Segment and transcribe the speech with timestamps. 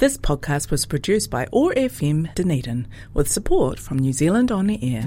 [0.00, 4.78] This podcast was produced by OAR FM Dunedin with support from New Zealand On the
[4.82, 5.06] Air.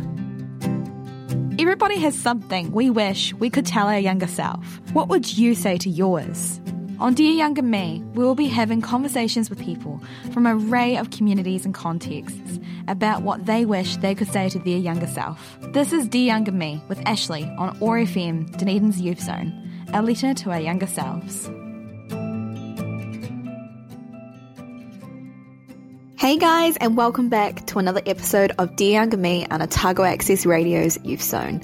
[1.57, 4.63] Everybody has something we wish we could tell our younger self.
[4.91, 6.61] What would you say to yours?
[6.99, 9.99] On Dear Younger Me, we will be having conversations with people
[10.31, 14.59] from an array of communities and contexts about what they wish they could say to
[14.59, 15.57] their younger self.
[15.73, 20.35] This is Dear Younger Me with Ashley on OAR FM, Dunedin's Youth Zone, a letter
[20.35, 21.49] to our younger selves.
[26.23, 30.45] Hey guys, and welcome back to another episode of Dear Younger Me on Otago Access
[30.45, 31.61] Radio's Youth Zone.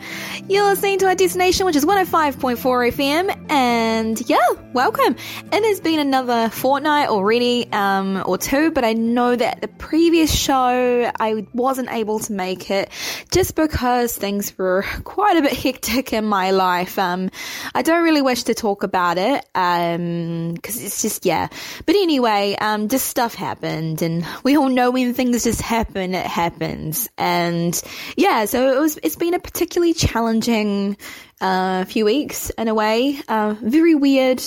[0.50, 2.58] You're listening to our destination, which is 105.4
[2.92, 4.36] FM, and yeah,
[4.74, 5.16] welcome.
[5.54, 10.30] It has been another fortnight already, um, or two, but I know that the previous
[10.30, 12.90] show I wasn't able to make it
[13.32, 17.00] just because things were quite a bit hectic in my life.
[17.00, 17.30] Um,
[17.74, 21.48] I don't really wish to talk about it, um, because it's just, yeah.
[21.86, 26.26] But anyway, um, just stuff happened, and we all know when things just happen, it
[26.26, 27.10] happens.
[27.18, 27.80] And
[28.16, 30.98] yeah, so it was, it's been a particularly challenging,
[31.42, 33.20] uh, few weeks in a way.
[33.28, 34.42] Uh, very weird.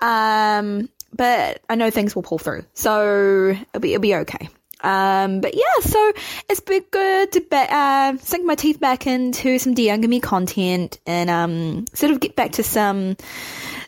[0.00, 2.64] Um, but I know things will pull through.
[2.74, 4.48] So it'll be, it'll be okay.
[4.82, 6.12] Um, but yeah, so
[6.50, 11.30] it's been good to be, uh, sink my teeth back into some Me content and,
[11.30, 13.16] um, sort of get back to some,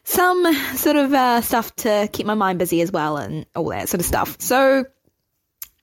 [0.05, 3.89] some sort of, uh, stuff to keep my mind busy as well and all that
[3.89, 4.37] sort of stuff.
[4.41, 4.85] So,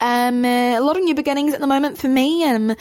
[0.02, 2.44] um, a lot of new beginnings at the moment for me.
[2.44, 2.76] Um,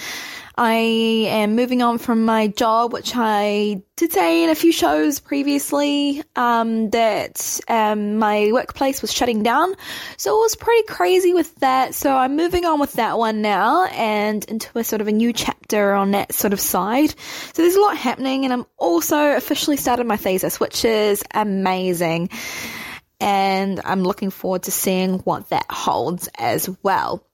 [0.56, 5.18] I am moving on from my job, which I did say in a few shows
[5.18, 9.72] previously, um, that, um, my workplace was shutting down.
[10.18, 11.94] So it was pretty crazy with that.
[11.94, 15.32] So I'm moving on with that one now and into a sort of a new
[15.32, 17.14] chapter on that sort of side.
[17.54, 22.28] So there's a lot happening and I'm also officially started my thesis, which is amazing
[23.20, 27.24] and I'm looking forward to seeing what that holds as well.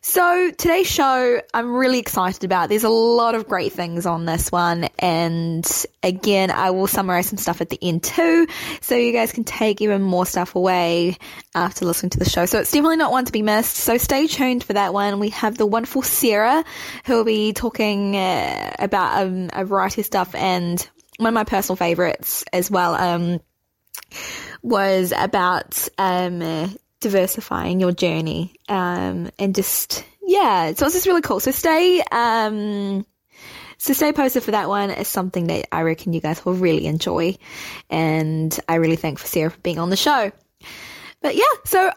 [0.00, 2.68] So today's show, I'm really excited about.
[2.68, 4.88] There's a lot of great things on this one.
[4.98, 5.66] And
[6.02, 8.46] again, I will summarize some stuff at the end too.
[8.80, 11.18] So you guys can take even more stuff away
[11.54, 12.46] after listening to the show.
[12.46, 13.76] So it's definitely not one to be missed.
[13.76, 15.20] So stay tuned for that one.
[15.20, 16.64] We have the wonderful Sarah
[17.04, 20.88] who will be talking uh, about um, a variety of stuff and
[21.18, 22.94] one of my personal favorites as well.
[22.94, 23.40] Um,
[24.62, 31.40] was about um, diversifying your journey um, and just yeah so it's just really cool.
[31.40, 33.06] So stay um,
[33.78, 34.90] so stay posted for that one.
[34.90, 37.36] It's something that i reckon you guys will really enjoy.
[37.88, 40.30] And i really thank for sarah for being on the show.
[41.22, 41.90] But yeah so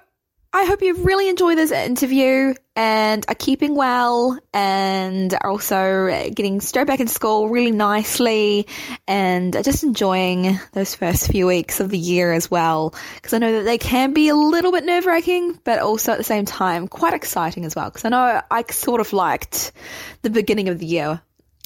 [0.55, 6.61] I hope you really enjoy this interview and are keeping well and are also getting
[6.61, 8.67] straight back into school really nicely
[9.07, 12.93] and are just enjoying those first few weeks of the year as well.
[13.15, 16.19] Because I know that they can be a little bit nerve wracking, but also at
[16.19, 17.89] the same time quite exciting as well.
[17.89, 19.71] Because I know I sort of liked
[20.21, 21.19] the beginning of the year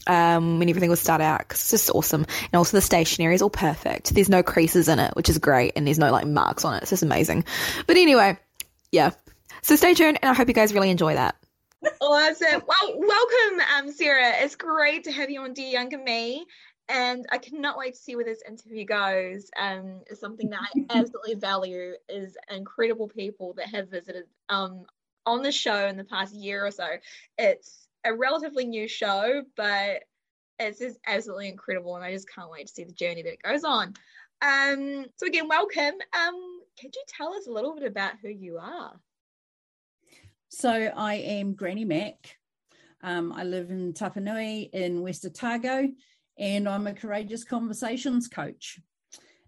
[0.07, 2.21] um, when everything would start out because it's just awesome.
[2.21, 4.15] And also the stationery is all perfect.
[4.15, 6.83] There's no creases in it, which is great, and there's no like marks on it.
[6.83, 7.43] It's just amazing.
[7.85, 8.37] But anyway,
[8.91, 9.11] yeah.
[9.63, 11.35] So stay tuned, and I hope you guys really enjoy that.
[12.01, 12.63] Awesome.
[12.67, 14.33] Well, welcome, um, Sarah.
[14.39, 16.45] It's great to have you on Dear Younger Me.
[16.89, 19.49] And I cannot wait to see where this interview goes.
[19.59, 24.85] Um, it's something that I absolutely value is incredible people that have visited um,
[25.25, 26.87] on the show in the past year or so.
[27.37, 30.03] It's a relatively new show, but
[30.59, 33.43] it's just absolutely incredible, and I just can't wait to see the journey that it
[33.43, 33.93] goes on.
[34.41, 35.95] Um, so again, welcome.
[36.13, 38.93] Um, could you tell us a little bit about who you are?
[40.49, 42.35] So I am Granny Mac.
[43.03, 45.89] Um, I live in Tapanui in West Otago,
[46.37, 48.79] and I'm a courageous conversations coach.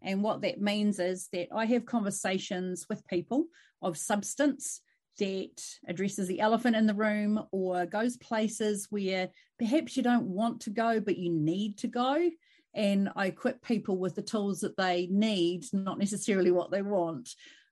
[0.02, 3.46] And what that means is that I have conversations with people
[3.82, 4.82] of substance
[5.20, 10.62] that addresses the elephant in the room or goes places where perhaps you don't want
[10.62, 12.30] to go, but you need to go
[12.74, 17.30] and I equip people with the tools that they need, not necessarily what they want.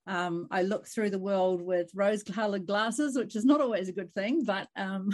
[0.07, 3.93] Um, I look through the world with rose colored glasses, which is not always a
[3.93, 5.13] good thing, but um,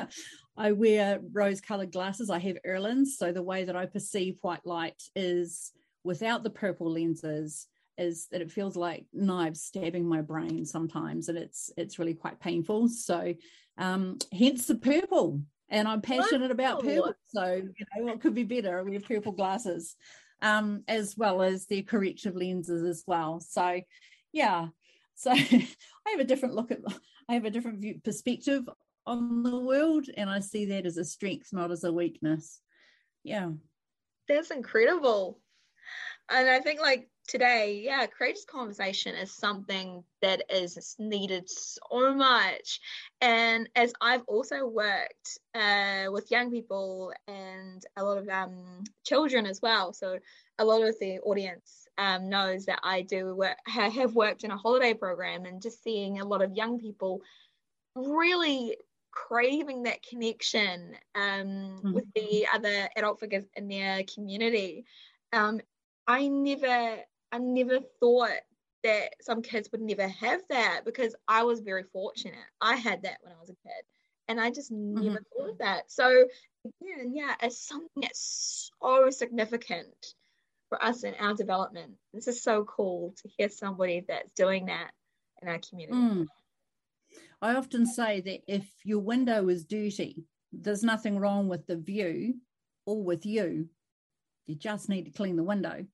[0.56, 2.30] I wear rose colored glasses.
[2.30, 3.18] I have Irlen's.
[3.18, 5.72] So the way that I perceive white light is
[6.04, 7.66] without the purple lenses
[7.98, 12.38] is that it feels like knives stabbing my brain sometimes and it's it's really quite
[12.38, 13.34] painful so
[13.76, 17.12] um hence the purple and I'm passionate about purple.
[17.26, 18.82] So, you know, what could be better?
[18.84, 19.96] We have purple glasses,
[20.42, 23.40] um, as well as the corrective lenses as well.
[23.40, 23.80] So,
[24.32, 24.68] yeah.
[25.14, 25.66] So I
[26.06, 26.80] have a different look at,
[27.28, 28.68] I have a different view perspective
[29.06, 32.60] on the world, and I see that as a strength, not as a weakness.
[33.24, 33.50] Yeah.
[34.28, 35.40] That's incredible.
[36.30, 42.80] And I think like today, yeah, courageous conversation is something that is needed so much.
[43.20, 49.46] And as I've also worked uh, with young people and a lot of um, children
[49.46, 50.18] as well, so
[50.58, 54.56] a lot of the audience um, knows that I do work, have worked in a
[54.56, 57.20] holiday program, and just seeing a lot of young people
[57.94, 58.76] really
[59.10, 61.92] craving that connection um, mm-hmm.
[61.92, 64.84] with the other adult figures in their community.
[65.32, 65.60] Um,
[66.08, 66.96] I never,
[67.30, 68.40] I never thought
[68.82, 72.34] that some kids would never have that because I was very fortunate.
[72.60, 73.84] I had that when I was a kid,
[74.26, 75.36] and I just never mm-hmm.
[75.36, 75.90] thought of that.
[75.90, 76.24] So
[76.64, 80.14] again, yeah, it's something that's so significant
[80.68, 81.92] for us in our development.
[82.14, 84.90] This is so cool to hear somebody that's doing that
[85.42, 85.98] in our community.
[85.98, 86.26] Mm.
[87.40, 92.34] I often say that if your window is dirty, there's nothing wrong with the view
[92.86, 93.68] or with you.
[94.48, 95.86] You just need to clean the window.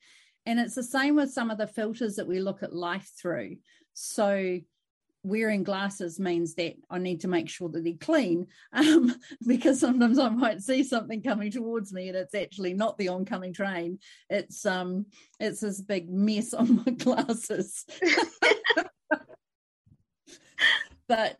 [0.47, 3.57] And it's the same with some of the filters that we look at life through.
[3.95, 4.61] So,
[5.23, 9.15] wearing glasses means that I need to make sure that they're clean um,
[9.47, 13.55] because sometimes I might see something coming towards me and it's actually not the oncoming
[13.55, 13.99] train.
[14.29, 15.07] It's um
[15.41, 17.87] it's this big mess on my glasses.
[21.09, 21.39] but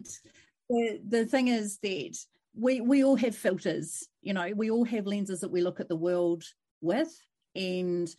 [0.71, 2.17] the, the thing is that
[2.57, 5.89] we we all have filters you know we all have lenses that we look at
[5.89, 6.45] the world
[6.85, 7.11] with
[7.57, 8.15] and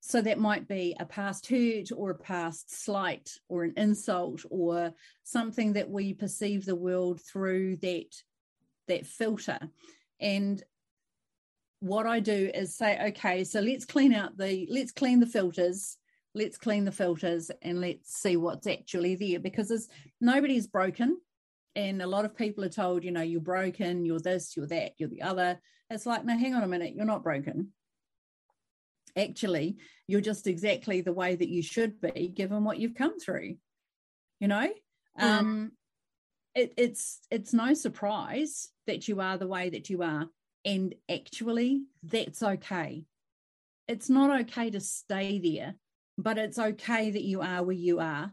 [0.00, 4.92] so that might be a past hurt or a past slight or an insult or
[5.22, 8.14] something that we perceive the world through that
[8.86, 9.58] that filter.
[10.20, 10.62] And
[11.84, 15.98] what i do is say okay so let's clean out the let's clean the filters
[16.34, 19.86] let's clean the filters and let's see what's actually there because
[20.18, 21.18] nobody's broken
[21.76, 24.92] and a lot of people are told you know you're broken you're this you're that
[24.98, 25.60] you're the other.
[25.90, 27.72] It's like no hang on a minute you're not broken.
[29.16, 29.76] Actually
[30.06, 33.56] you're just exactly the way that you should be given what you've come through
[34.40, 34.68] you know?
[35.18, 35.24] Mm.
[35.24, 35.72] um
[36.54, 40.28] it, it's it's no surprise that you are the way that you are.
[40.64, 43.04] And actually that's okay.
[43.88, 45.74] It's not okay to stay there
[46.16, 48.32] but it's okay that you are where you are.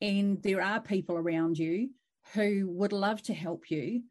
[0.00, 1.90] And there are people around you
[2.32, 4.02] who would love to help you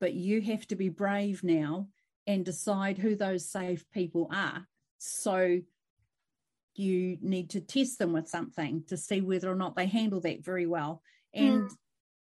[0.00, 1.88] but you have to be brave now
[2.26, 4.66] and decide who those safe people are
[4.98, 5.60] so
[6.74, 10.44] you need to test them with something to see whether or not they handle that
[10.44, 11.02] very well
[11.34, 11.74] and mm.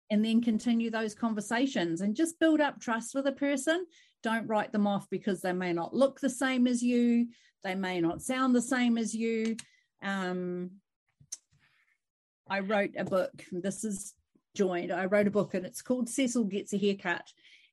[0.10, 3.86] and then continue those conversations and just build up trust with a person
[4.24, 7.28] don't write them off because they may not look the same as you
[7.64, 9.56] they may not sound the same as you
[10.04, 10.72] um,
[12.50, 13.32] I wrote a book.
[13.52, 14.14] This is
[14.56, 14.92] joined.
[14.92, 17.32] I wrote a book and it's called Cecil Gets a Haircut.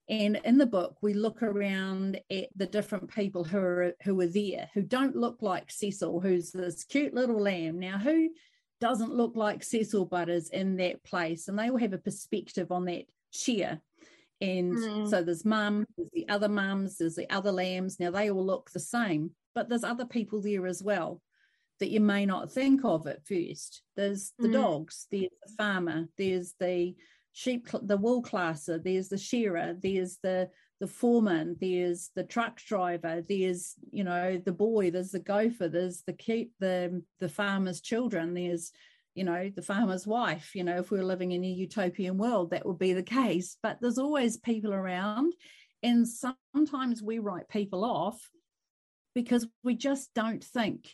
[0.08, 4.26] And in the book, we look around at the different people who are who are
[4.26, 7.78] there, who don't look like Cecil, who's this cute little lamb.
[7.78, 8.30] Now, who
[8.80, 11.48] doesn't look like Cecil but is in that place?
[11.48, 13.80] And they all have a perspective on that chair.
[14.40, 15.10] And mm.
[15.10, 18.00] so there's mum, there's the other mums, there's the other lambs.
[18.00, 21.20] Now they all look the same, but there's other people there as well
[21.80, 23.82] that you may not think of at first.
[23.96, 24.54] There's the mm.
[24.54, 26.94] dogs, there's the farmer, there's the
[27.32, 33.22] sheep, the wool classer, there's the shearer, there's the the foreman, there's the truck driver,
[33.28, 38.34] there's you know the boy, there's the gopher, there's the keep the the farmer's children,
[38.34, 38.72] there's
[39.14, 40.54] you know the farmer's wife.
[40.54, 43.56] You know if we we're living in a utopian world, that would be the case.
[43.62, 45.32] But there's always people around,
[45.82, 48.30] and sometimes we write people off
[49.14, 50.88] because we just don't think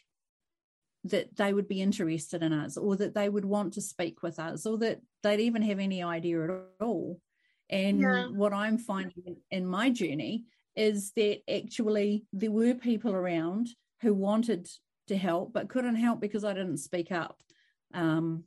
[1.04, 4.38] that they would be interested in us or that they would want to speak with
[4.38, 7.20] us or that they'd even have any idea at all.
[7.70, 8.26] And yeah.
[8.28, 10.44] what I'm finding in my journey
[10.76, 13.68] is that actually there were people around
[14.00, 14.68] who wanted
[15.08, 17.38] to help but couldn't help because I didn't speak up.
[17.92, 18.44] Um,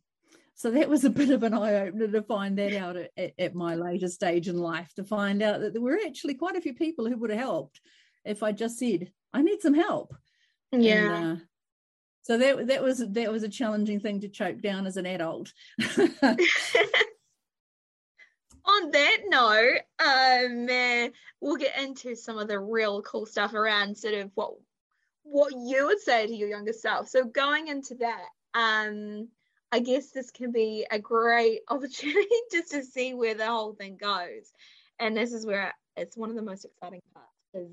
[0.55, 3.55] so that was a bit of an eye opener to find that out at, at,
[3.55, 6.73] my later stage in life to find out that there were actually quite a few
[6.73, 7.79] people who would have helped
[8.25, 10.15] if I just said, I need some help.
[10.71, 11.15] Yeah.
[11.15, 11.43] And, uh,
[12.27, 15.53] so that that was that was a challenging thing to choke down as an adult.
[18.65, 21.07] On that note, um, uh,
[21.39, 24.55] we'll get into some of the real cool stuff around sort of what
[25.24, 27.07] what you would say to your younger self.
[27.07, 29.29] So going into that, um,
[29.72, 33.96] I guess this can be a great opportunity just to see where the whole thing
[33.96, 34.51] goes.
[35.00, 37.72] And this is where it's one of the most exciting parts is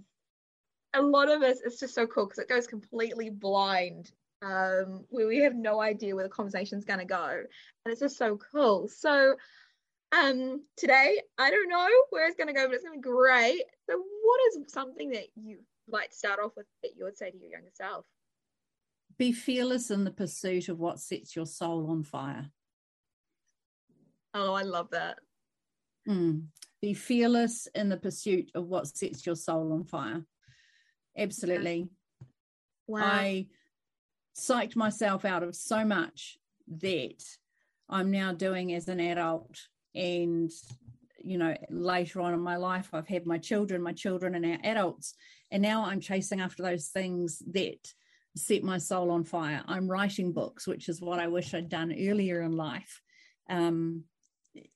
[0.94, 4.12] a lot of us it's just so cool because it goes completely blind
[4.44, 7.42] um, where we have no idea where the conversation's going to go.
[7.84, 8.88] And it's just so cool.
[8.88, 9.36] So
[10.12, 13.10] um, today, I don't know where it's going to go, but it's going to be
[13.10, 13.62] great.
[13.88, 15.58] So, what is something that you
[15.88, 18.06] like to start off with that you would say to your younger self?
[19.18, 22.50] be fearless in the pursuit of what sets your soul on fire.
[24.34, 25.18] Oh, I love that.
[26.08, 26.46] Mm.
[26.82, 30.24] Be fearless in the pursuit of what sets your soul on fire.
[31.16, 31.88] Absolutely.
[32.86, 33.02] Wow.
[33.04, 33.46] I
[34.36, 36.38] psyched myself out of so much
[36.80, 37.22] that
[37.88, 39.68] I'm now doing as an adult.
[39.94, 40.50] And,
[41.22, 44.58] you know, later on in my life, I've had my children, my children are now
[44.64, 45.14] adults.
[45.50, 47.92] And now I'm chasing after those things that
[48.36, 49.62] set my soul on fire.
[49.66, 53.00] I'm writing books, which is what I wish I'd done earlier in life.
[53.48, 54.04] Um,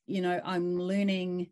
[0.06, 1.48] you know, I'm learning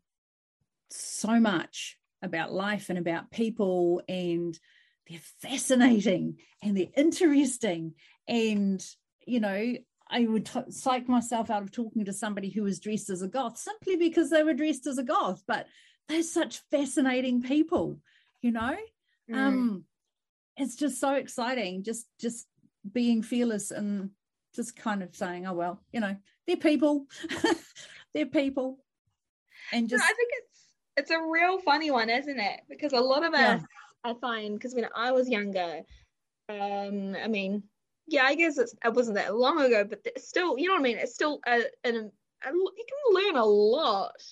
[0.90, 4.58] so much about life and about people, and
[5.08, 7.94] they're fascinating and they're interesting.
[8.28, 8.84] And,
[9.26, 9.74] you know,
[10.08, 13.28] I would t- psych myself out of talking to somebody who was dressed as a
[13.28, 15.66] goth simply because they were dressed as a goth, but
[16.08, 18.00] they're such fascinating people,
[18.42, 18.76] you know?
[19.30, 19.36] Mm.
[19.36, 19.84] Um,
[20.56, 22.46] it's just so exciting, just just
[22.92, 24.10] being fearless and
[24.54, 27.06] just kind of saying, oh well, you know, they're people.
[28.14, 28.78] they're people.
[29.72, 30.64] And just I think it's
[30.96, 32.60] it's a real funny one, isn't it?
[32.68, 33.60] Because a lot of us yeah.
[34.06, 35.82] I find because when I was younger,
[36.48, 37.64] um, I mean,
[38.06, 40.84] yeah, I guess it's, it wasn't that long ago, but still, you know what I
[40.84, 40.98] mean?
[40.98, 44.22] It's still a, a, a you can learn a lot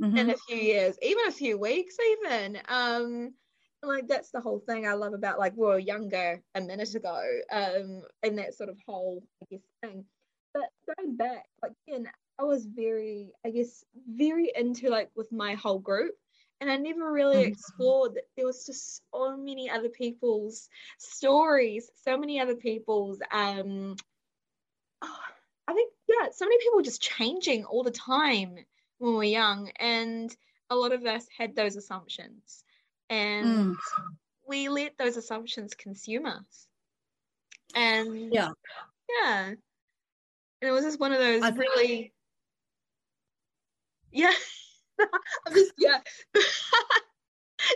[0.00, 0.16] mm-hmm.
[0.16, 2.58] in a few years, even a few weeks, even.
[2.68, 3.34] Um,
[3.82, 7.22] like that's the whole thing I love about like we were younger a minute ago,
[7.50, 10.04] um, and that sort of whole I guess thing.
[10.52, 12.06] But going back, like again,
[12.38, 16.14] I was very, I guess, very into like with my whole group
[16.60, 17.52] and I never really mm-hmm.
[17.52, 23.96] explored that there was just so many other people's stories, so many other people's um
[25.02, 25.18] oh,
[25.68, 28.56] I think yeah, so many people just changing all the time
[28.98, 30.34] when we we're young and
[30.68, 32.64] a lot of us had those assumptions
[33.08, 33.76] and mm.
[34.48, 36.66] we let those assumptions consume us.
[37.74, 38.50] And yeah.
[39.22, 39.46] Yeah.
[39.46, 39.58] And
[40.62, 42.12] it was just one of those I really
[44.10, 44.32] Yeah.
[45.46, 45.98] I'm just yeah.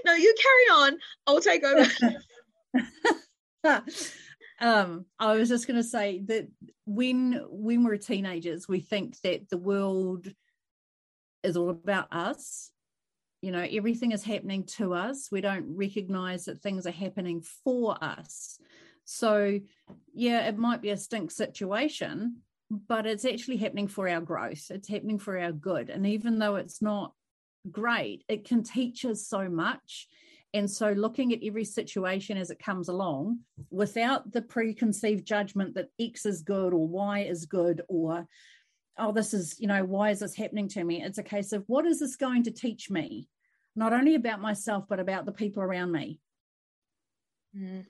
[0.04, 0.98] no, you carry on.
[1.26, 1.90] I'll take over.
[4.60, 6.48] um, I was just going to say that
[6.86, 10.28] when when we're teenagers, we think that the world
[11.42, 12.70] is all about us.
[13.42, 15.28] You know, everything is happening to us.
[15.30, 18.58] We don't recognize that things are happening for us.
[19.04, 19.60] So,
[20.14, 22.38] yeah, it might be a stink situation,
[22.71, 24.71] but it's actually happening for our growth.
[24.71, 25.90] It's happening for our good.
[25.90, 27.12] And even though it's not
[27.71, 30.09] great, it can teach us so much.
[30.52, 33.40] And so, looking at every situation as it comes along
[33.71, 38.28] without the preconceived judgment that X is good or Y is good or,
[38.97, 41.02] oh, this is, you know, why is this happening to me?
[41.02, 43.28] It's a case of what is this going to teach me?
[43.75, 46.21] Not only about myself, but about the people around me.
[47.56, 47.87] Mm.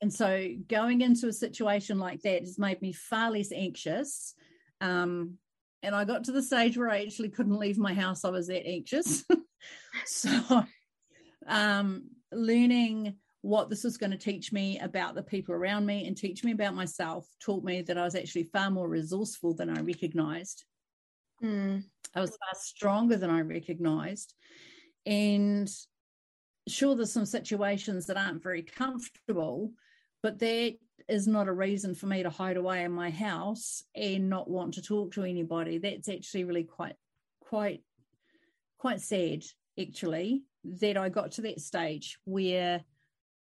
[0.00, 4.34] And so going into a situation like that has made me far less anxious.
[4.80, 5.34] Um,
[5.82, 8.24] and I got to the stage where I actually couldn't leave my house.
[8.24, 9.24] I was that anxious.
[10.06, 10.64] so
[11.46, 16.16] um, learning what this was going to teach me about the people around me and
[16.16, 19.80] teach me about myself taught me that I was actually far more resourceful than I
[19.80, 20.64] recognized.
[21.42, 21.84] Mm.
[22.14, 24.34] I was far stronger than I recognized.
[25.06, 25.70] And
[26.68, 29.72] sure, there's some situations that aren't very comfortable,
[30.22, 30.76] but that
[31.08, 34.74] is not a reason for me to hide away in my house and not want
[34.74, 35.78] to talk to anybody.
[35.78, 36.96] That's actually really quite,
[37.40, 37.82] quite,
[38.78, 39.44] quite sad,
[39.80, 42.82] actually, that I got to that stage where,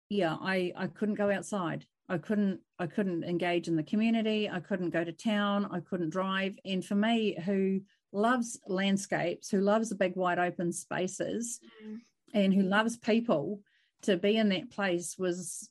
[0.08, 1.86] yeah, I I couldn't go outside.
[2.08, 4.48] I couldn't I couldn't engage in the community.
[4.48, 5.68] I couldn't go to town.
[5.72, 6.58] I couldn't drive.
[6.64, 7.80] And for me, who
[8.12, 11.98] loves landscapes, who loves the big wide open spaces, mm.
[12.34, 13.60] and who loves people,
[14.02, 15.69] to be in that place was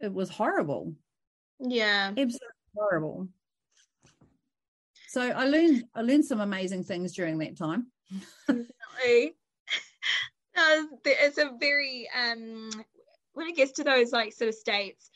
[0.00, 0.94] it was horrible.
[1.60, 2.08] Yeah.
[2.08, 2.38] Absolutely
[2.76, 3.28] horrible.
[5.08, 7.86] So I learned I learned some amazing things during that time.
[8.48, 9.36] Definitely.
[10.56, 12.70] uh, it's a very um
[13.34, 15.10] when it gets to those like sort of states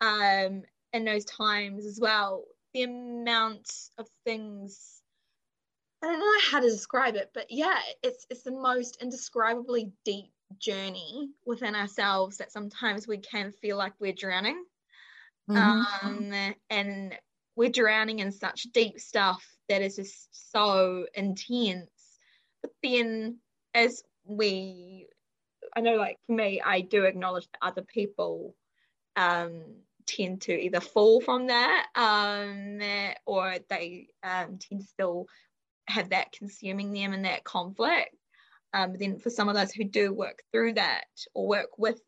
[0.00, 0.62] um
[0.92, 5.02] in those times as well, the amount of things
[6.02, 10.33] I don't know how to describe it, but yeah, it's it's the most indescribably deep
[10.58, 14.64] journey within ourselves that sometimes we can feel like we're drowning.
[15.50, 16.06] Mm-hmm.
[16.06, 17.18] Um, and
[17.56, 21.90] we're drowning in such deep stuff that is just so intense.
[22.62, 23.38] But then,
[23.74, 25.06] as we,
[25.76, 28.54] I know, like for me, I do acknowledge that other people
[29.16, 29.62] um,
[30.06, 32.80] tend to either fall from that um,
[33.26, 35.26] or they um, tend to still
[35.86, 38.14] have that consuming them and that conflict.
[38.74, 42.00] Um, then for some of those who do work through that or work with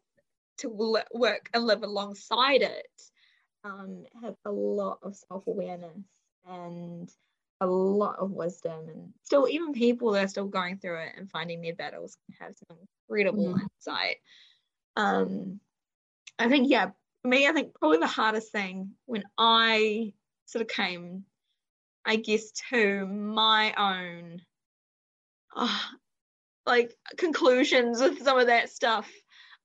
[0.59, 3.03] to work and live alongside it,
[3.63, 5.97] um, have a lot of self awareness
[6.45, 7.09] and
[7.61, 11.31] a lot of wisdom, and still, even people that are still going through it and
[11.31, 12.77] finding their battles can have some
[13.09, 13.61] incredible mm.
[13.63, 14.17] insight.
[14.97, 15.61] Um,
[16.39, 16.91] I think, yeah,
[17.23, 20.15] for me, I think probably the hardest thing when I
[20.47, 21.25] sort of came,
[22.05, 24.43] I guess, to my own
[25.55, 25.81] uh,
[26.67, 29.11] like conclusions with some of that stuff.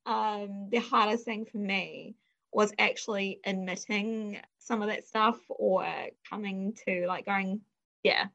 [0.06, 2.16] Um, the hardest thing for me
[2.54, 5.86] was actually admitting some of that stuff or
[6.30, 7.62] coming to like going,
[8.04, 8.26] yeah,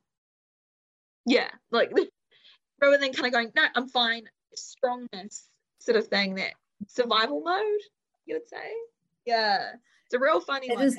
[1.26, 1.92] yeah, like
[2.80, 6.52] rather than kind of going, no, I'm fine, strongness sort of thing, that
[6.86, 7.80] survival mode,
[8.26, 8.72] you would say.
[9.24, 9.72] Yeah,
[10.06, 10.84] it's a real funny it one.
[10.84, 10.96] Is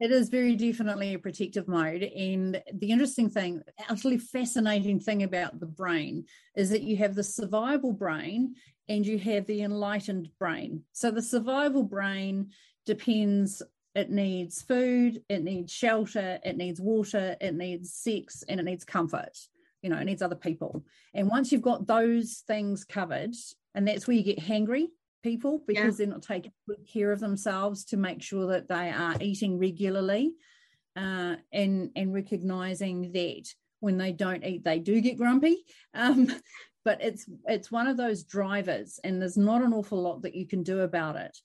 [0.00, 2.02] it is very definitely a protective mode.
[2.02, 6.24] And the interesting thing, utterly fascinating thing about the brain
[6.56, 8.54] is that you have the survival brain
[8.88, 10.82] and you have the enlightened brain.
[10.92, 12.48] So the survival brain
[12.86, 13.62] depends,
[13.94, 18.84] it needs food, it needs shelter, it needs water, it needs sex, and it needs
[18.84, 19.36] comfort.
[19.82, 20.82] You know, it needs other people.
[21.12, 23.34] And once you've got those things covered,
[23.74, 24.86] and that's where you get hangry
[25.22, 26.06] people because yeah.
[26.06, 30.32] they're not taking good care of themselves to make sure that they are eating regularly
[30.96, 33.44] uh, and and recognizing that
[33.80, 36.28] when they don't eat they do get grumpy um,
[36.84, 40.46] but it's it's one of those drivers and there's not an awful lot that you
[40.46, 41.36] can do about it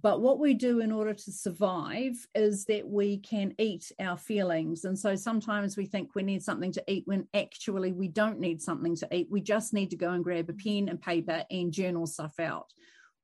[0.00, 4.84] but what we do in order to survive is that we can eat our feelings.
[4.84, 8.62] And so sometimes we think we need something to eat when actually we don't need
[8.62, 9.28] something to eat.
[9.30, 12.72] We just need to go and grab a pen and paper and journal stuff out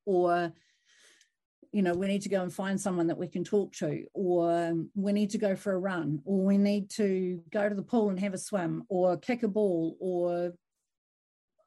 [0.05, 0.51] or
[1.71, 4.73] you know we need to go and find someone that we can talk to or
[4.95, 8.09] we need to go for a run or we need to go to the pool
[8.09, 10.53] and have a swim or kick a ball or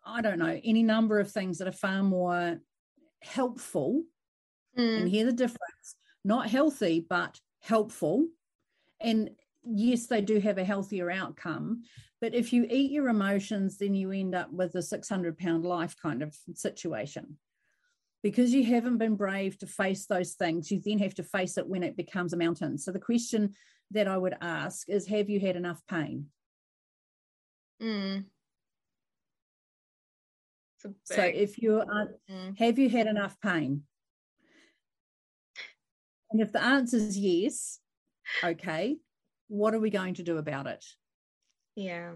[0.07, 2.59] i don't know any number of things that are far more
[3.23, 4.05] helpful.
[4.77, 5.01] Mm.
[5.01, 5.97] and hear the difference.
[6.25, 8.27] Not healthy but helpful.
[9.01, 9.31] And
[9.65, 11.83] yes they do have a healthier outcome
[12.21, 15.95] but if you eat your emotions then you end up with a 600 pound life
[16.01, 17.37] kind of situation
[18.23, 21.69] because you haven't been brave to face those things, you then have to face it
[21.69, 22.79] when it becomes a mountain.
[22.79, 23.55] So the question
[23.93, 26.27] that I would ask is Have you had enough pain?
[27.83, 28.25] Mm.
[31.05, 32.59] So if you are, mm.
[32.59, 33.83] have you had enough pain?
[36.31, 37.81] And if the answer is yes,
[38.45, 38.99] okay,
[39.49, 40.85] what are we going to do about it?
[41.75, 42.13] Yeah.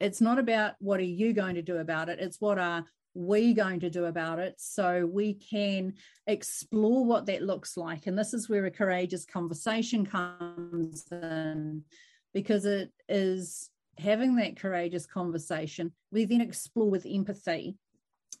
[0.00, 2.84] It's not about what are you going to do about it, it's what are
[3.16, 5.94] we going to do about it so we can
[6.26, 8.06] explore what that looks like.
[8.06, 11.82] And this is where a courageous conversation comes in
[12.34, 15.92] because it is having that courageous conversation.
[16.12, 17.76] We then explore with empathy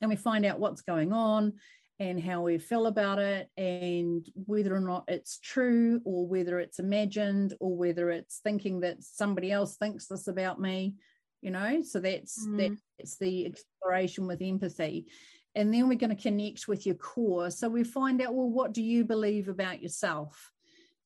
[0.02, 1.54] and we find out what's going on
[1.98, 6.78] and how we feel about it and whether or not it's true or whether it's
[6.78, 10.94] imagined or whether it's thinking that somebody else thinks this about me
[11.40, 11.82] you know?
[11.82, 12.76] So that's mm.
[12.98, 15.06] that's the exploration with empathy.
[15.54, 17.50] And then we're going to connect with your core.
[17.50, 20.52] So we find out well what do you believe about yourself?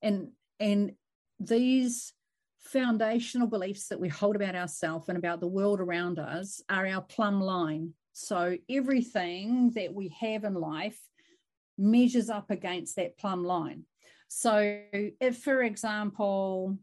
[0.02, 0.92] And and
[1.38, 2.12] these
[2.60, 7.00] foundational beliefs that we hold about ourselves and about the world around us are our
[7.00, 7.94] plumb line.
[8.12, 10.98] So everything that we have in life
[11.78, 13.84] measures up against that plumb line.
[14.28, 16.78] So if for example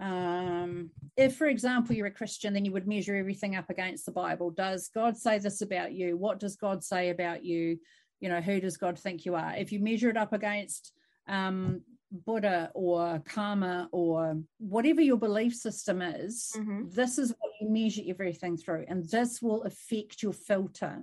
[0.00, 4.12] um, if, for example, you're a Christian, then you would measure everything up against the
[4.12, 4.50] Bible.
[4.50, 6.16] Does God say this about you?
[6.16, 7.78] What does God say about you?
[8.20, 9.54] You know, who does God think you are?
[9.56, 10.92] If you measure it up against
[11.28, 16.88] um, Buddha or karma or whatever your belief system is, mm-hmm.
[16.90, 21.02] this is what you measure everything through, and this will affect your filter.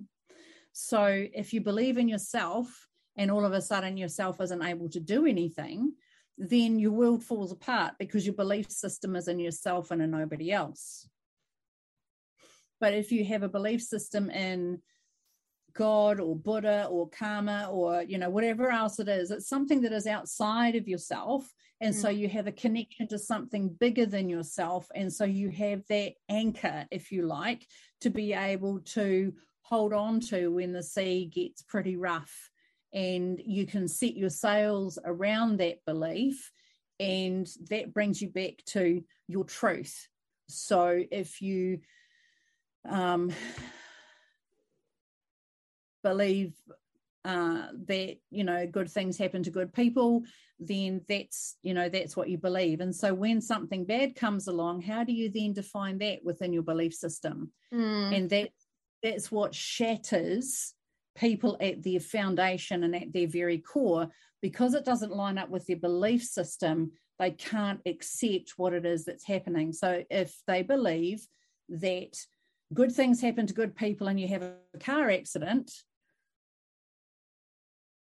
[0.72, 5.00] So if you believe in yourself and all of a sudden yourself isn't able to
[5.00, 5.94] do anything,
[6.40, 10.52] then your world falls apart because your belief system is in yourself and in nobody
[10.52, 11.08] else.
[12.80, 14.82] But if you have a belief system in
[15.74, 19.92] God or Buddha or karma or you know whatever else it is, it's something that
[19.92, 21.98] is outside of yourself, and mm.
[22.02, 26.14] so you have a connection to something bigger than yourself, and so you have that
[26.30, 27.68] anchor, if you like,
[28.02, 32.49] to be able to hold on to when the sea gets pretty rough
[32.94, 36.52] and you can set your sails around that belief
[37.00, 40.08] and that brings you back to your truth.
[40.48, 41.80] So if you
[42.88, 43.32] um,
[46.04, 46.54] believe
[47.26, 50.24] uh, that you know good things happen to good people
[50.58, 52.80] then that's you know that's what you believe.
[52.80, 56.64] And so when something bad comes along how do you then define that within your
[56.64, 57.52] belief system?
[57.74, 58.18] Mm.
[58.18, 58.50] and that
[59.04, 60.74] that's what shatters
[61.20, 64.08] people at their foundation and at their very core,
[64.42, 69.06] because it doesn't line up with their belief system, they can't accept what it is
[69.06, 69.74] that's happening.
[69.74, 71.26] So if they believe
[71.68, 72.18] that
[72.74, 75.72] good things happen to good people and you have a car accident,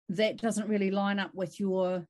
[0.09, 2.05] that doesn't really line up with your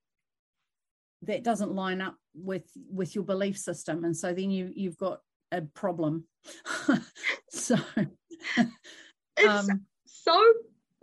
[1.26, 5.20] that doesn't line up with with your belief system and so then you you've got
[5.52, 6.26] a problem
[7.50, 7.78] so
[9.38, 10.54] it's um, so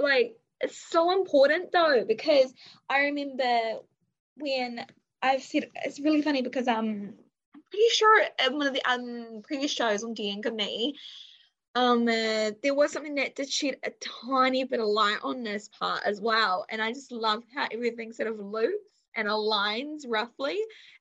[0.01, 2.53] like it's so important though because
[2.89, 3.79] i remember
[4.37, 4.85] when
[5.23, 7.15] i've said it's really funny because um
[7.55, 10.95] i'm pretty sure in one of the um previous shows on D and Me
[11.75, 13.93] um uh, there was something that did shed a
[14.29, 16.67] tiny bit of light on this part as well.
[16.69, 20.59] And i just love how everything sort of loops and aligns roughly.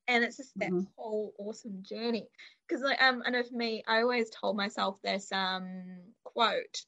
[0.07, 0.85] And it's just that mm-hmm.
[0.95, 2.27] whole awesome journey.
[2.67, 6.85] Because like um I know for me I always told myself this um quote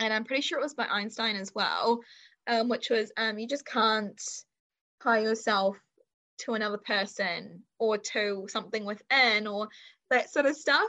[0.00, 2.00] and I'm pretty sure it was by Einstein as well
[2.46, 4.20] um which was um you just can't
[5.02, 5.76] tie yourself
[6.38, 9.68] to another person or to something within or
[10.10, 10.88] that sort of stuff.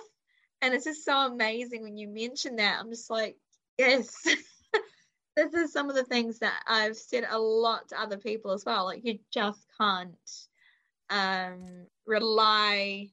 [0.61, 2.79] And it's just so amazing when you mention that.
[2.79, 3.37] I'm just like
[3.77, 4.13] yes
[5.35, 8.65] this is some of the things that I've said a lot to other people as
[8.65, 8.85] well.
[8.85, 10.15] Like you just can't
[11.09, 13.07] um rely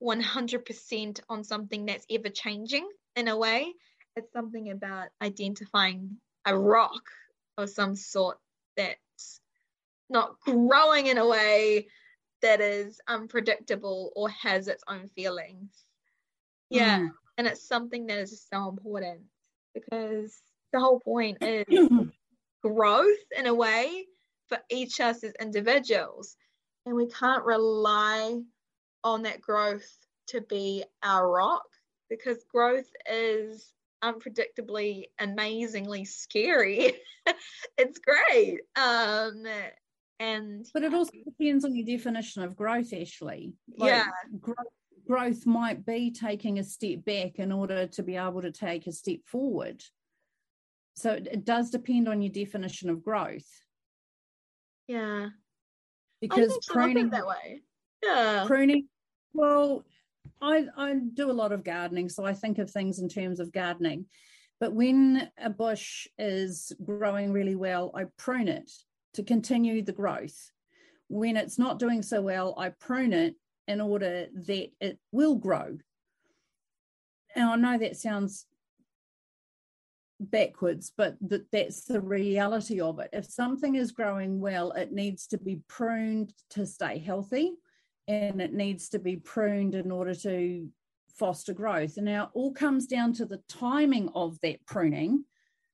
[0.00, 3.72] 100% on something that's ever changing in a way.
[4.18, 7.04] It's something about identifying a rock
[7.56, 8.38] of some sort
[8.76, 9.40] that's
[10.10, 11.86] not growing in a way
[12.42, 15.70] that is unpredictable or has its own feelings.
[16.68, 16.98] Yeah.
[16.98, 17.10] Mm.
[17.36, 19.20] And it's something that is so important
[19.72, 20.36] because
[20.72, 21.88] the whole point is
[22.60, 24.06] growth in a way
[24.48, 26.36] for each us as individuals.
[26.86, 28.40] And we can't rely
[29.04, 29.88] on that growth
[30.28, 31.66] to be our rock
[32.10, 36.94] because growth is unpredictably amazingly scary.
[37.76, 38.60] It's great.
[38.74, 39.44] Um
[40.18, 43.52] and but it also depends on your definition of growth ashley.
[43.76, 44.06] Like, yeah.
[44.40, 44.56] growth,
[45.06, 48.92] growth might be taking a step back in order to be able to take a
[48.92, 49.82] step forward.
[50.94, 53.46] So it, it does depend on your definition of growth.
[54.88, 55.28] Yeah.
[56.20, 57.62] Because pruning that way.
[58.02, 58.44] Yeah.
[58.46, 58.88] Pruning.
[59.32, 59.84] Well,
[60.40, 63.52] I, I do a lot of gardening, so I think of things in terms of
[63.52, 64.06] gardening.
[64.60, 68.70] But when a bush is growing really well, I prune it
[69.14, 70.50] to continue the growth.
[71.08, 73.34] When it's not doing so well, I prune it
[73.66, 75.78] in order that it will grow.
[77.34, 78.46] And I know that sounds
[80.20, 83.10] backwards, but that, that's the reality of it.
[83.12, 87.52] If something is growing well, it needs to be pruned to stay healthy
[88.08, 90.66] and it needs to be pruned in order to
[91.18, 91.96] foster growth.
[91.98, 95.24] And now it all comes down to the timing of that pruning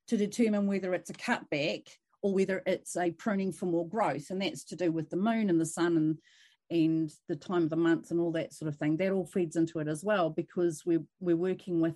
[0.09, 1.88] to determine whether it's a cutback
[2.23, 4.31] or whether it's a pruning for more growth.
[4.31, 6.18] And that's to do with the moon and the sun and
[6.70, 8.97] and the time of the month and all that sort of thing.
[8.97, 11.94] That all feeds into it as well because we're we're working with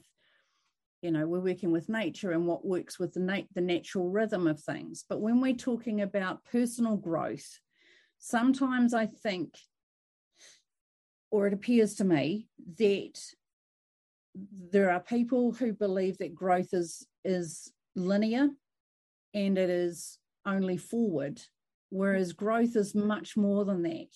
[1.03, 4.47] you know we're working with nature and what works with the nat- the natural rhythm
[4.47, 7.61] of things but when we're talking about personal growth
[8.19, 9.55] sometimes i think
[11.31, 13.19] or it appears to me that
[14.71, 18.49] there are people who believe that growth is is linear
[19.35, 21.41] and it is only forward
[21.91, 24.09] whereas growth is much more than that.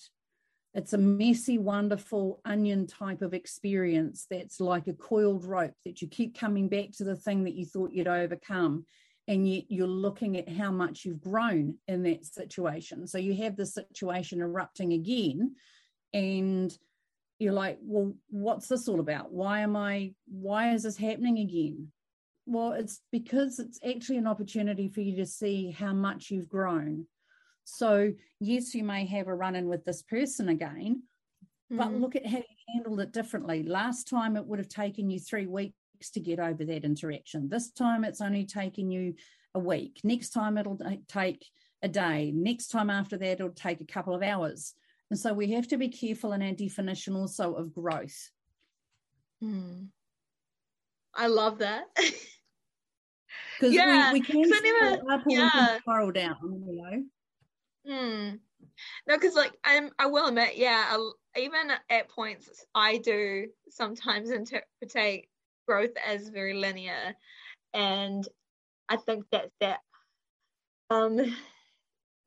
[0.75, 6.09] It's a messy wonderful onion type of experience that's like a coiled rope that you
[6.09, 8.87] keep coming back to the thing that you thought you'd overcome
[9.29, 13.07] and yet you're looking at how much you've grown in that situation.
[13.07, 15.55] So you have the situation erupting again
[16.15, 16.77] and
[17.43, 19.33] you're like, well, what's this all about?
[19.33, 21.89] Why am I, why is this happening again?
[22.47, 27.07] Well, it's because it's actually an opportunity for you to see how much you've grown.
[27.65, 31.03] So, yes, you may have a run in with this person again,
[31.73, 31.79] mm.
[31.79, 33.63] but look at how you handled it differently.
[33.63, 35.75] Last time it would have taken you three weeks
[36.15, 37.49] to get over that interaction.
[37.49, 39.15] This time it's only taken you
[39.55, 40.01] a week.
[40.03, 41.47] Next time it'll take
[41.83, 42.33] a day.
[42.35, 44.75] Next time after that, it'll take a couple of hours.
[45.13, 48.31] And so we have to be careful in our definition also of growth.
[49.43, 49.83] Hmm.
[51.15, 51.85] I love that.
[53.59, 55.79] Because yeah, we, we can never, up or yeah.
[55.79, 57.05] spiral down, you know.
[57.87, 58.37] Hmm.
[59.07, 64.31] No, because like I'm, I will admit, yeah, I, even at points I do sometimes
[64.31, 65.27] interpret
[65.69, 67.15] growth as very linear,
[67.73, 68.27] and
[68.89, 69.81] I think that's that.
[70.91, 71.21] Um,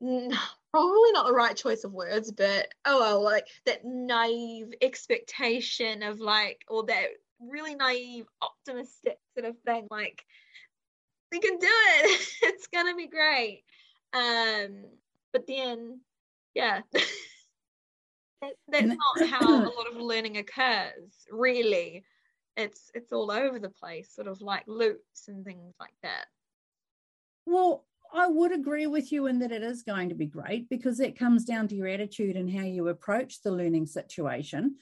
[0.00, 6.20] probably not the right choice of words, but oh well, like that naive expectation of
[6.20, 7.06] like, or that
[7.40, 10.24] really naive, optimistic sort of thing, like
[11.32, 12.28] we can do it.
[12.42, 13.64] It's gonna be great.
[14.12, 14.84] Um,
[15.32, 16.00] but then,
[16.54, 21.26] yeah, that, that's not how a lot of learning occurs.
[21.30, 22.04] Really,
[22.56, 26.26] it's it's all over the place, sort of like loops and things like that.
[27.44, 27.84] Well,
[28.16, 31.18] I would agree with you in that it is going to be great because it
[31.18, 34.76] comes down to your attitude and how you approach the learning situation.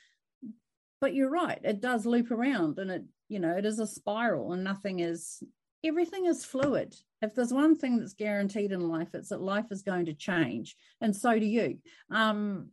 [1.01, 4.53] But you're right, it does loop around and it, you know, it is a spiral
[4.53, 5.42] and nothing is,
[5.85, 6.94] everything is fluid.
[7.23, 10.77] If there's one thing that's guaranteed in life, it's that life is going to change.
[11.01, 11.79] And so do you.
[12.12, 12.68] Um,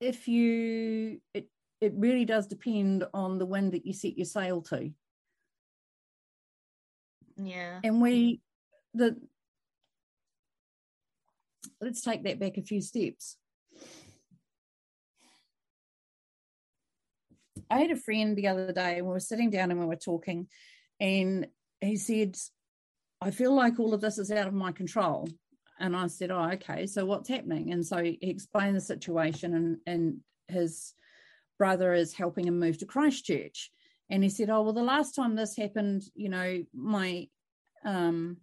[0.00, 1.48] if you, it,
[1.80, 4.90] it really does depend on the wind that you set your sail to
[7.36, 7.80] yeah.
[7.82, 8.40] And we,
[8.92, 9.16] the,
[11.80, 13.36] let's take that back a few steps.
[17.70, 19.96] I had a friend the other day, and we were sitting down and we were
[19.96, 20.48] talking,
[21.00, 21.46] and
[21.80, 22.36] he said,
[23.20, 25.28] I feel like all of this is out of my control.
[25.80, 27.72] And I said, Oh, okay, so what's happening?
[27.72, 30.94] And so he explained the situation, and, and his
[31.58, 33.70] brother is helping him move to Christchurch
[34.10, 37.28] and he said, "Oh well, the last time this happened, you know, my
[37.84, 38.38] um,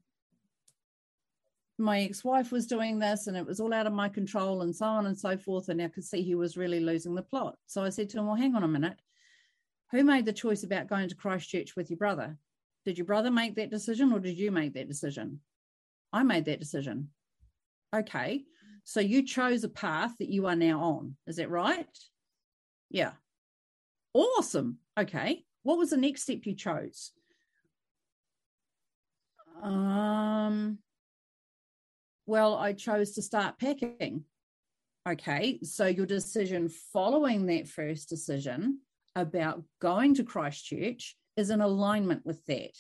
[1.78, 4.86] my ex-wife was doing this, and it was all out of my control, and so
[4.86, 7.58] on and so forth." And I could see he was really losing the plot.
[7.68, 9.00] So I said to him, "Well, hang on a minute.
[9.92, 12.38] Who made the choice about going to Christchurch with your brother?
[12.86, 15.42] Did your brother make that decision, or did you make that decision?
[16.12, 17.10] I made that decision.
[17.94, 18.46] Okay."
[18.84, 21.16] So you chose a path that you are now on.
[21.28, 21.88] Is that right?
[22.90, 23.12] Yeah.
[24.14, 24.80] Awesome.
[25.00, 25.46] Okay.
[25.64, 27.12] What was the next step you chose?
[29.62, 30.80] Um,
[32.26, 34.26] well, I chose to start packing.
[35.08, 38.80] Okay, so your decision following that first decision
[39.16, 42.76] about going to Christchurch is in alignment with that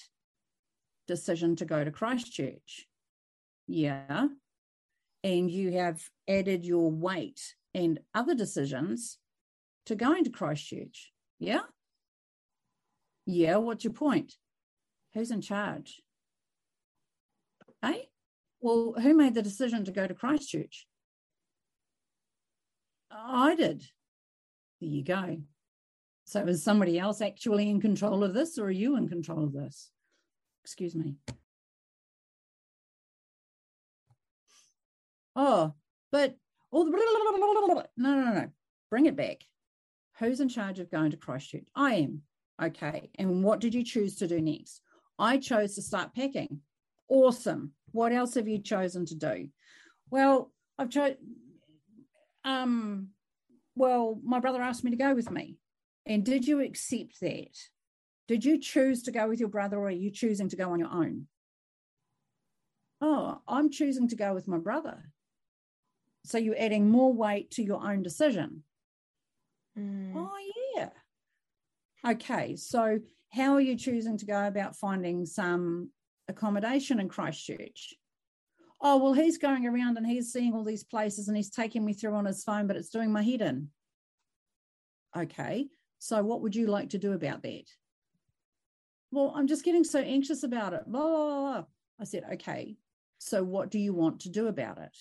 [1.07, 2.87] decision to go to Christchurch.
[3.67, 4.27] Yeah.
[5.23, 7.41] And you have added your weight
[7.73, 9.17] and other decisions
[9.85, 11.11] to going to Christchurch.
[11.39, 11.61] Yeah.
[13.25, 14.33] Yeah, what's your point?
[15.13, 16.01] Who's in charge?
[17.83, 18.03] Eh?
[18.59, 20.85] Well, who made the decision to go to Christchurch?
[23.11, 23.83] I did.
[24.79, 25.37] There you go.
[26.25, 29.53] So is somebody else actually in control of this, or are you in control of
[29.53, 29.89] this?
[30.63, 31.15] Excuse me.
[35.35, 35.73] Oh,
[36.11, 36.35] but
[36.71, 38.47] all the no, no, no.
[38.89, 39.41] Bring it back.
[40.19, 41.65] Who's in charge of going to Christchurch?
[41.75, 42.21] I am.
[42.61, 43.09] Okay.
[43.15, 44.81] And what did you choose to do next?
[45.17, 46.61] I chose to start packing.
[47.09, 47.73] Awesome.
[47.91, 49.49] What else have you chosen to do?
[50.09, 51.17] Well, I've chosen,
[52.43, 53.09] um,
[53.75, 55.57] well, my brother asked me to go with me.
[56.05, 57.57] And did you accept that?
[58.27, 60.79] Did you choose to go with your brother or are you choosing to go on
[60.79, 61.27] your own?
[63.01, 65.11] Oh, I'm choosing to go with my brother.
[66.23, 68.63] So you're adding more weight to your own decision.
[69.77, 70.13] Mm.
[70.15, 70.37] Oh,
[70.75, 70.89] yeah.
[72.07, 72.99] Okay, so
[73.31, 75.91] how are you choosing to go about finding some
[76.27, 77.93] accommodation in Christchurch?
[78.81, 81.93] Oh, well, he's going around and he's seeing all these places and he's taking me
[81.93, 83.69] through on his phone, but it's doing my head in.
[85.15, 85.67] Okay,
[85.99, 87.65] so what would you like to do about that?
[89.11, 90.83] Well, I'm just getting so anxious about it.
[90.87, 91.63] Blah, blah, blah.
[91.99, 92.77] I said, okay,
[93.19, 94.97] so what do you want to do about it?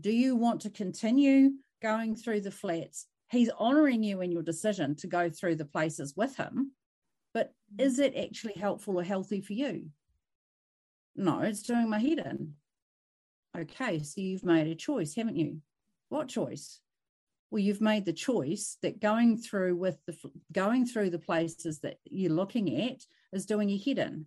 [0.00, 4.94] Do you want to continue going through the flats he's honoring you in your decision
[4.96, 6.72] to go through the places with him
[7.36, 7.84] but mm.
[7.84, 9.90] is it actually helpful or healthy for you?
[11.14, 12.54] No it's doing my head in
[13.56, 15.60] okay so you've made a choice haven't you?
[16.08, 16.80] What choice?
[17.50, 20.16] Well you've made the choice that going through with the
[20.52, 24.26] going through the places that you're looking at is doing your head in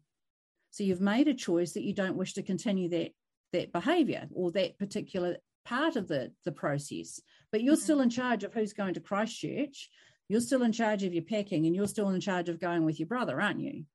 [0.72, 3.12] so you've made a choice that you don't wish to continue that
[3.54, 7.20] that behavior or that particular part of the the process
[7.52, 9.90] but you're still in charge of who's going to christchurch.
[10.28, 13.00] You're still in charge of your packing and you're still in charge of going with
[13.00, 13.86] your brother aren't you?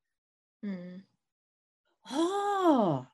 [0.64, 1.02] Mm.
[2.10, 3.06] oh.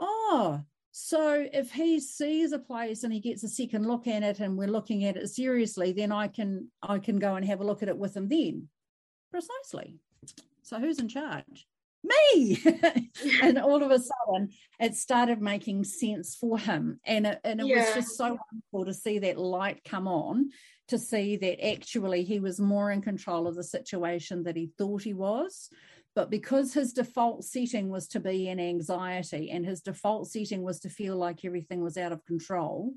[0.00, 0.60] Oh.
[0.90, 4.58] So if he sees a place and he gets a second look at it and
[4.58, 7.82] we're looking at it seriously then i can i can go and have a look
[7.82, 8.68] at it with him then.
[9.30, 9.98] Precisely.
[10.62, 11.66] So who's in charge
[12.04, 12.62] me.
[13.42, 16.98] And all of a sudden it started making sense for him.
[17.04, 17.84] And it, and it yeah.
[17.84, 20.50] was just so wonderful to see that light come on
[20.88, 25.02] to see that actually he was more in control of the situation that he thought
[25.02, 25.68] he was.
[26.14, 30.80] But because his default setting was to be in anxiety and his default setting was
[30.80, 32.92] to feel like everything was out of control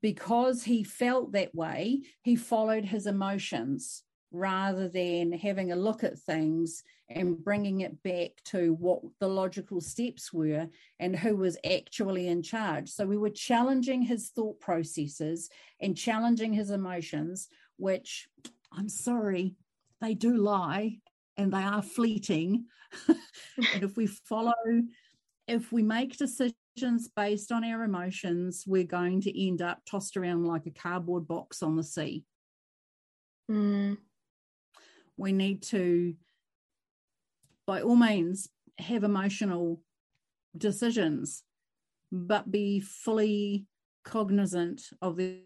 [0.00, 6.18] because he felt that way he followed his emotions rather than having a look at
[6.18, 6.82] things
[7.14, 12.42] and bringing it back to what the logical steps were and who was actually in
[12.42, 12.88] charge.
[12.88, 15.48] So we were challenging his thought processes
[15.80, 18.28] and challenging his emotions, which
[18.72, 19.56] I'm sorry,
[20.00, 20.98] they do lie
[21.36, 22.66] and they are fleeting.
[23.08, 24.52] and if we follow,
[25.46, 30.46] if we make decisions based on our emotions, we're going to end up tossed around
[30.46, 32.24] like a cardboard box on the sea.
[33.50, 33.98] Mm.
[35.16, 36.14] We need to
[37.66, 38.48] by all means
[38.78, 39.80] have emotional
[40.56, 41.42] decisions
[42.10, 43.66] but be fully
[44.04, 45.38] cognizant of the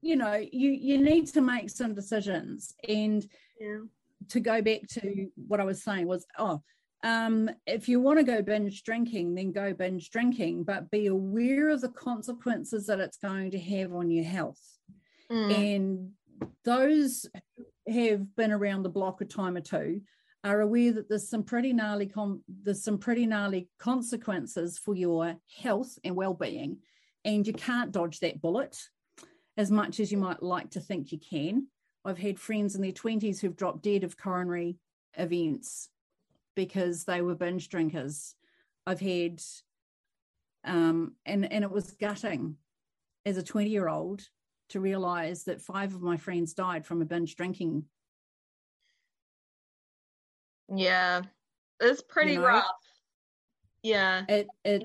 [0.00, 3.26] you know you you need to make some decisions and
[3.58, 3.80] Yeah.
[4.28, 6.62] to go back to what i was saying was oh
[7.02, 11.68] um, if you want to go binge drinking then go binge drinking but be aware
[11.68, 14.60] of the consequences that it's going to have on your health
[15.30, 15.54] Mm.
[15.54, 16.10] and
[16.66, 17.24] those
[17.88, 20.02] have been around the block a time or two
[20.44, 25.34] are aware that there's some pretty gnarly com- there's some pretty gnarly consequences for your
[25.58, 26.78] health and well-being
[27.24, 28.78] and you can't dodge that bullet
[29.56, 31.68] as much as you might like to think you can.
[32.04, 34.76] I've had friends in their 20s who've dropped dead of coronary
[35.16, 35.88] events
[36.54, 38.34] because they were binge drinkers.
[38.86, 39.40] I've had
[40.64, 42.56] um and and it was gutting
[43.24, 44.22] as a 20 year old
[44.70, 47.84] to realize that five of my friends died from a binge drinking
[50.72, 51.22] Yeah.
[51.80, 52.46] It's pretty know?
[52.46, 52.66] rough.
[53.82, 54.24] Yeah.
[54.28, 54.84] it it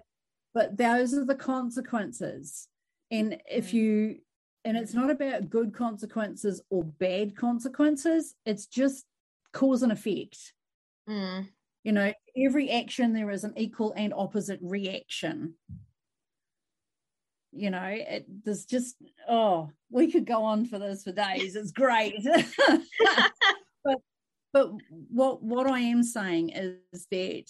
[0.54, 2.68] but those are the consequences
[3.12, 3.74] and if Mm.
[3.74, 4.20] you
[4.66, 9.06] and it's not about good consequences or bad consequences it's just
[9.54, 10.54] cause and effect
[11.08, 11.48] Mm.
[11.86, 15.54] you know every action there is an equal and opposite reaction
[17.54, 18.98] you know it, there's just
[19.30, 22.16] oh we could go on for this for days it's great
[24.54, 24.72] but
[25.10, 27.46] what what i am saying is that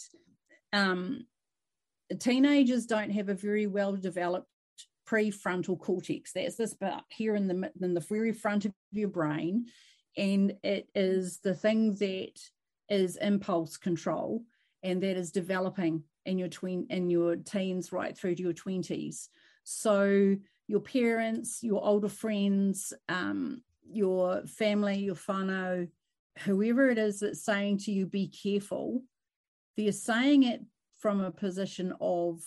[0.73, 1.25] um
[2.19, 4.47] teenagers don't have a very well developed
[5.09, 6.33] prefrontal cortex.
[6.33, 9.65] That's this part here in the in the very front of your brain
[10.17, 12.39] and it is the thing that
[12.89, 14.43] is impulse control
[14.83, 19.27] and that is developing in your tween in your teens right through to your 20s
[19.63, 20.35] so
[20.67, 25.87] your parents your older friends um, your family your whānau
[26.41, 29.01] whoever it is that's saying to you be careful
[29.77, 30.61] they're saying it
[30.97, 32.41] from a position of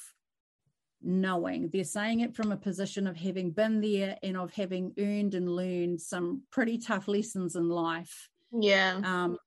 [1.01, 1.71] knowing.
[1.73, 5.49] They're saying it from a position of having been there and of having earned and
[5.49, 8.29] learned some pretty tough lessons in life.
[8.53, 9.01] Yeah.
[9.03, 9.39] um,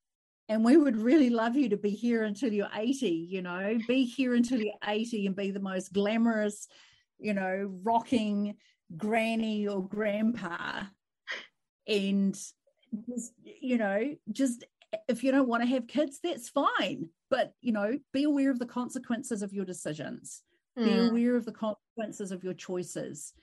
[0.50, 4.04] and we would really love you to be here until you're 80 you know be
[4.04, 6.68] here until you're 80 and be the most glamorous
[7.20, 8.56] you know rocking
[8.96, 10.84] granny or grandpa.
[11.88, 12.38] And
[13.10, 14.64] just, you know just
[15.10, 17.10] if you don't want to have kids that's fine.
[17.30, 20.44] But you know be aware of the consequences of your decisions.
[20.78, 21.10] Be Mm.
[21.10, 23.34] aware of the consequences of your choices.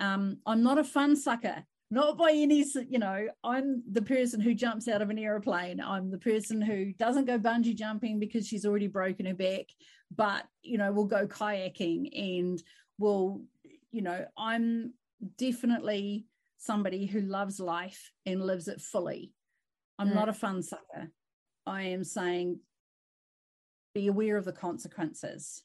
[0.00, 1.64] Um, i'm not a fun sucker.
[1.90, 5.80] Not by any you know i'm the person who jumps out of an aeroplane.
[5.80, 9.66] I'm the person who doesn't go bungee jumping because she's already broken her back.
[10.14, 12.62] But you know we'll go kayaking and
[12.98, 13.42] we'll,
[13.92, 14.92] you know i'm
[15.36, 16.26] definitely
[16.58, 19.32] somebody who loves life and lives it fully
[19.98, 20.14] i'm Mm.
[20.14, 21.10] not a fun sucker
[21.66, 22.60] i am saying
[23.94, 25.62] be aware of the consequences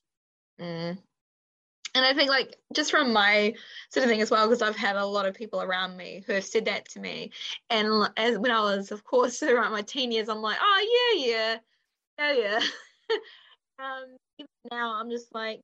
[0.60, 0.97] Mm.
[1.95, 3.53] And I think, like, just from my
[3.91, 6.34] sort of thing as well, because I've had a lot of people around me who
[6.34, 7.32] have said that to me.
[7.69, 11.25] And as when I was, of course, around my teen years, I'm like, oh, yeah,
[11.25, 11.58] yeah,
[12.17, 12.60] yeah, yeah.
[13.79, 15.62] um, even now, I'm just like,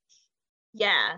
[0.73, 1.17] yeah.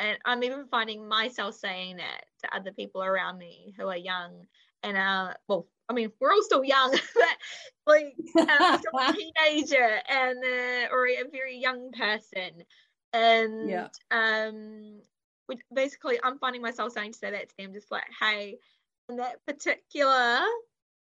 [0.00, 4.46] And I'm even finding myself saying that to other people around me who are young.
[4.82, 7.36] And, uh, well, I mean, we're all still young, but
[7.86, 8.16] like,
[8.48, 12.64] um, still a teenager and uh, or a very young person
[13.12, 13.88] and Yeah.
[14.10, 15.00] um
[15.74, 18.58] basically i'm finding myself saying to say that to them just like hey
[19.08, 20.40] in that particular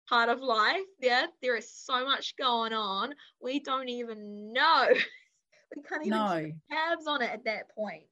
[0.09, 4.88] part of life yeah there is so much going on we don't even know
[5.77, 8.04] we can't even no tabs on it at that point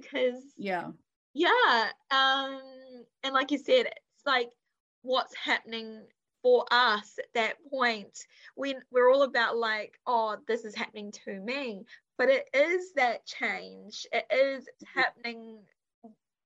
[0.00, 0.90] because yeah.
[1.34, 2.60] Yeah um
[3.22, 4.48] and like you said it's like
[5.02, 6.02] what's happening
[6.42, 8.18] for us at that point
[8.54, 11.84] when we're all about like oh this is happening to me
[12.18, 14.06] but it is that change.
[14.12, 15.58] It is it's happening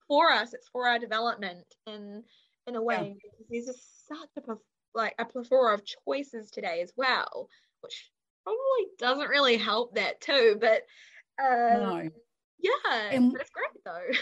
[0.09, 0.53] for us.
[0.53, 2.25] It's for our development in
[2.67, 4.57] in a way because there's just such a
[4.95, 7.49] like a plethora of choices today as well
[7.81, 8.11] which
[8.43, 10.83] probably doesn't really help that too but
[11.43, 12.11] um no
[12.61, 14.19] yeah And- but it's great though.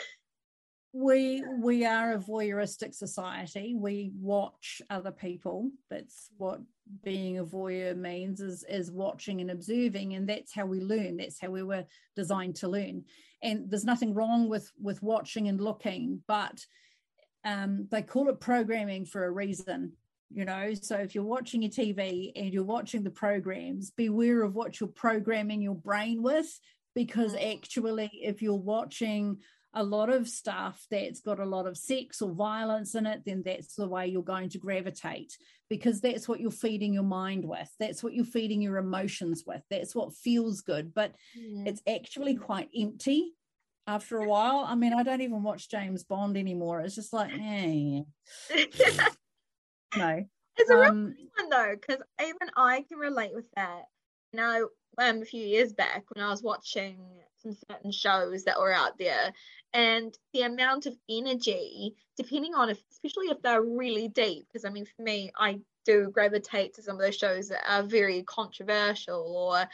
[0.92, 3.74] we we are a voyeuristic society.
[3.76, 5.70] We watch other people.
[5.90, 6.60] That's what
[7.04, 11.18] being a voyeur means is is watching and observing and that's how we learn.
[11.18, 11.84] That's how we were
[12.16, 13.04] designed to learn.
[13.42, 16.64] And there's nothing wrong with with watching and looking but
[17.44, 19.92] um, they call it programming for a reason
[20.30, 20.74] you know?
[20.74, 24.88] So if you're watching your tv and you're watching the programs beware of what you're
[24.88, 26.46] programming your brain with
[26.98, 27.54] because mm.
[27.54, 29.38] actually if you're watching
[29.72, 33.44] a lot of stuff that's got a lot of sex or violence in it, then
[33.44, 35.36] that's the way you're going to gravitate
[35.70, 37.70] because that's what you're feeding your mind with.
[37.78, 39.62] That's what you're feeding your emotions with.
[39.70, 40.92] That's what feels good.
[40.92, 41.64] But yeah.
[41.66, 43.34] it's actually quite empty
[43.86, 44.64] after a while.
[44.66, 46.80] I mean, I don't even watch James Bond anymore.
[46.80, 48.00] It's just like, eh.
[49.96, 50.24] no.
[50.56, 53.82] It's a real um, one though, because even I can relate with that.
[54.32, 54.66] Now,
[54.98, 56.98] um, a few years back when I was watching
[57.42, 59.32] some certain shows that were out there,
[59.72, 64.70] and the amount of energy, depending on if, especially if they're really deep, because I
[64.70, 69.34] mean, for me, I do gravitate to some of those shows that are very controversial
[69.36, 69.66] or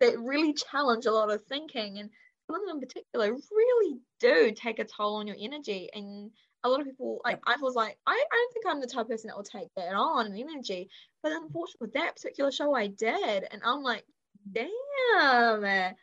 [0.00, 1.98] that really challenge a lot of thinking.
[1.98, 2.10] And
[2.46, 5.88] some of them in particular really do take a toll on your energy.
[5.94, 6.30] And
[6.64, 9.04] a lot of people, like, I was like, I, I don't think I'm the type
[9.04, 10.90] of person that will take that on and energy.
[11.22, 13.46] But unfortunately, with that particular show, I did.
[13.50, 14.04] And I'm like,
[14.50, 15.94] damn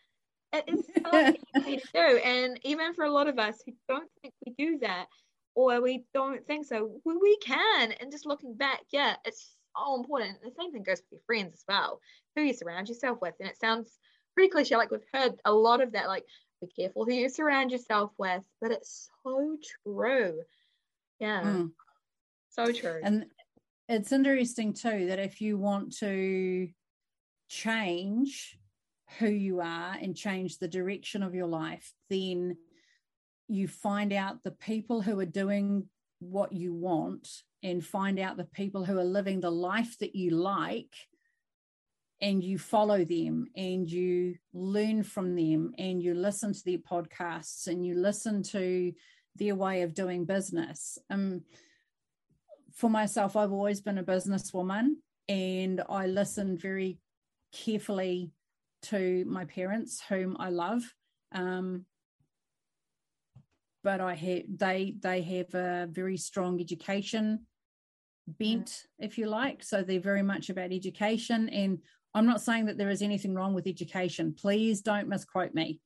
[0.54, 2.18] it is so easy to do.
[2.18, 5.06] And even for a lot of us who don't think we do that
[5.56, 7.92] or we don't think so, we, we can.
[8.00, 10.42] And just looking back, yeah, it's so important.
[10.42, 12.00] The same thing goes with your friends as well,
[12.36, 13.36] who you surround yourself with.
[13.40, 13.98] And it sounds
[14.36, 16.26] pretty cliche, like we've heard a lot of that, like
[16.62, 20.42] be careful who you surround yourself with, but it's so true.
[21.20, 21.44] Yeah.
[21.44, 21.72] Mm.
[22.50, 23.02] So true.
[23.04, 23.26] And
[23.88, 26.70] it's interesting too that if you want to
[27.50, 28.58] change
[29.18, 32.56] who you are and change the direction of your life, then
[33.48, 35.86] you find out the people who are doing
[36.20, 37.28] what you want
[37.64, 40.94] and find out the people who are living the life that you like
[42.22, 47.68] and you follow them and you learn from them and you listen to their podcasts
[47.68, 48.94] and you listen to
[49.36, 50.98] their way of doing business.
[51.10, 51.42] Um,
[52.74, 54.96] for myself, I've always been a businesswoman
[55.28, 57.00] and I listen very
[57.54, 58.32] carefully
[58.84, 60.84] to my parents, whom I love.
[61.34, 61.86] Um,
[63.84, 67.46] but I have they they have a very strong education
[68.28, 68.86] bent, mm.
[69.00, 69.64] if you like.
[69.64, 71.50] So they're very much about education.
[71.50, 71.80] And
[72.14, 74.36] I'm not saying that there is anything wrong with education.
[74.38, 75.80] Please don't misquote me.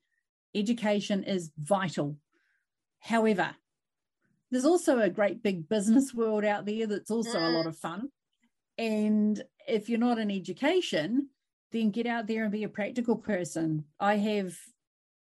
[0.55, 2.18] Education is vital.
[2.99, 3.55] However,
[4.51, 7.70] there's also a great big business world out there that's also a lot mm.
[7.70, 8.09] of fun.
[8.78, 11.30] And if you're not in education,
[11.74, 13.84] then get out there and be a practical person.
[13.99, 14.55] I have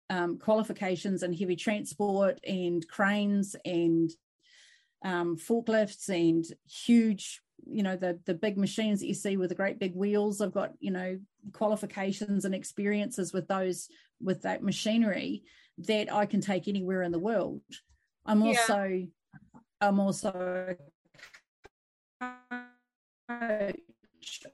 [0.10, 4.12] um, qualifications in heavy transport and cranes and
[5.06, 9.56] um, forklifts and huge, you know, the the big machines that you see with the
[9.56, 10.42] great big wheels.
[10.42, 11.18] I've got you know
[11.54, 13.88] qualifications and experiences with those
[14.20, 15.44] with that machinery
[15.78, 17.62] that I can take anywhere in the world.
[18.26, 19.06] I'm also yeah.
[19.80, 20.76] I'm also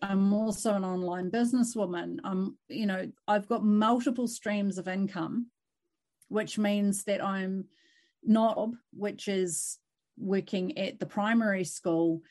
[0.02, 2.18] I'm also an online businesswoman.
[2.24, 5.48] I'm, you know, I've got multiple streams of income,
[6.30, 7.66] which means that I'm
[8.24, 9.78] not, which is
[10.18, 12.22] working at the primary school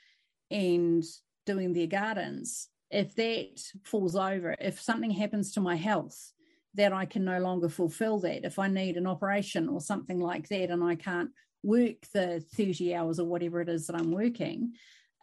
[0.51, 1.05] and
[1.45, 2.68] doing their gardens.
[2.91, 6.32] If that falls over, if something happens to my health,
[6.74, 8.45] that I can no longer fulfill that.
[8.45, 11.30] If I need an operation or something like that, and I can't
[11.62, 14.74] work the 30 hours or whatever it is that I'm working,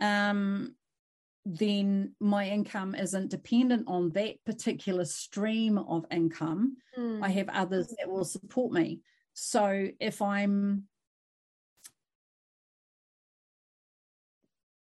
[0.02, 0.76] um,
[1.46, 6.78] then my income isn't dependent on that particular stream of income.
[6.98, 7.22] Mm.
[7.22, 9.02] I have others that will support me.
[9.34, 10.84] So if I'm,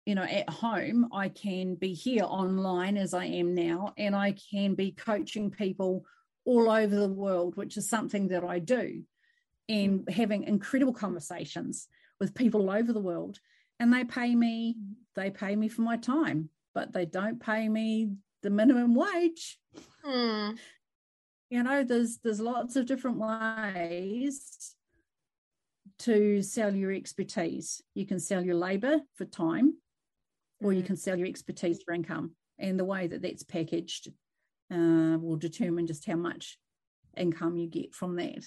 [0.05, 4.35] you know, at home, I can be here online as I am now, and I
[4.51, 6.05] can be coaching people
[6.45, 9.03] all over the world, which is something that I do,
[9.67, 11.87] and having incredible conversations
[12.19, 13.39] with people all over the world
[13.79, 14.77] and they pay me
[15.15, 18.09] they pay me for my time but they don't pay me
[18.41, 19.59] the minimum wage
[20.03, 20.51] hmm.
[21.49, 24.75] you know there's there's lots of different ways
[25.99, 29.75] to sell your expertise you can sell your labor for time
[30.61, 30.87] or you hmm.
[30.87, 34.09] can sell your expertise for income and the way that that's packaged
[34.71, 36.57] uh, will determine just how much
[37.17, 38.43] income you get from that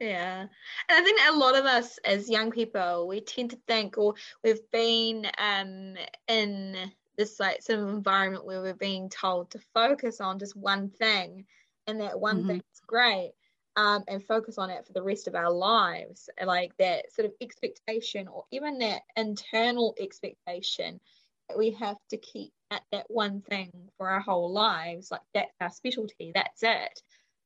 [0.00, 0.40] yeah.
[0.40, 0.48] And
[0.88, 4.70] I think a lot of us as young people, we tend to think, or we've
[4.72, 5.94] been um,
[6.26, 6.76] in
[7.16, 11.44] this like sort of environment where we're being told to focus on just one thing
[11.86, 12.48] and that one mm-hmm.
[12.48, 13.32] thing is great.
[13.76, 16.28] um, and focus on it for the rest of our lives.
[16.44, 21.00] Like that sort of expectation, or even that internal expectation
[21.48, 25.10] that we have to keep at that one thing for our whole lives.
[25.10, 27.00] Like that's our specialty, that's it.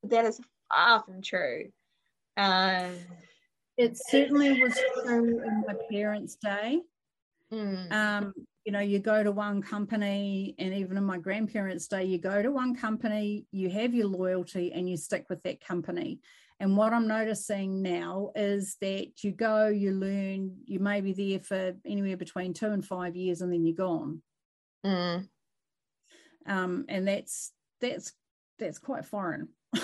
[0.05, 0.41] That is
[0.73, 1.71] far from true.
[2.37, 2.97] Um,
[3.77, 6.81] it certainly was true in my parents' day.
[7.53, 8.33] mm, Um,
[8.65, 12.43] you know, you go to one company, and even in my grandparents' day, you go
[12.43, 16.21] to one company, you have your loyalty, and you stick with that company.
[16.61, 21.41] And what I'm noticing now is that you go, you learn, you may be there
[21.41, 24.23] for anywhere between two and five years, and then you're gone.
[24.87, 25.29] mm.
[26.47, 28.13] Um, and that's that's
[28.59, 29.49] that's quite foreign.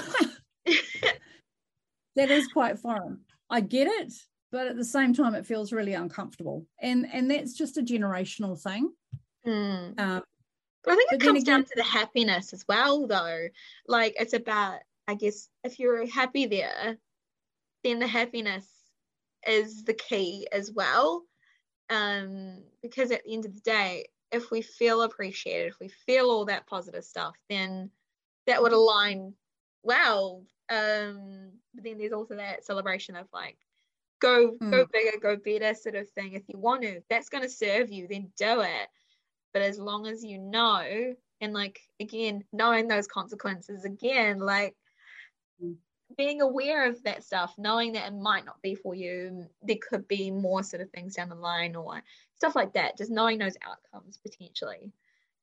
[2.21, 3.21] that is quite foreign.
[3.49, 4.13] I get it,
[4.53, 6.67] but at the same time, it feels really uncomfortable.
[6.81, 8.93] And and that's just a generational thing.
[9.47, 9.99] Mm.
[9.99, 10.23] Um,
[10.87, 13.49] I think it comes down to the happiness as well, though.
[13.87, 16.99] Like it's about, I guess, if you're happy there,
[17.85, 18.67] then the happiness
[19.47, 21.25] is the key as well.
[21.89, 26.27] Um, because at the end of the day, if we feel appreciated, if we feel
[26.27, 27.91] all that positive stuff, then
[28.47, 29.35] that would align
[29.83, 30.47] well.
[30.69, 33.59] Um, but then there's also that celebration of like,
[34.21, 36.35] go go bigger, go better sort of thing.
[36.35, 38.89] If you want to, that's going to serve you, then do it
[39.53, 44.77] but as long as you know and like again knowing those consequences again like
[45.61, 45.77] Mm.
[46.17, 50.09] being aware of that stuff knowing that it might not be for you there could
[50.09, 52.03] be more sort of things down the line or
[52.37, 54.93] stuff like that just knowing those outcomes potentially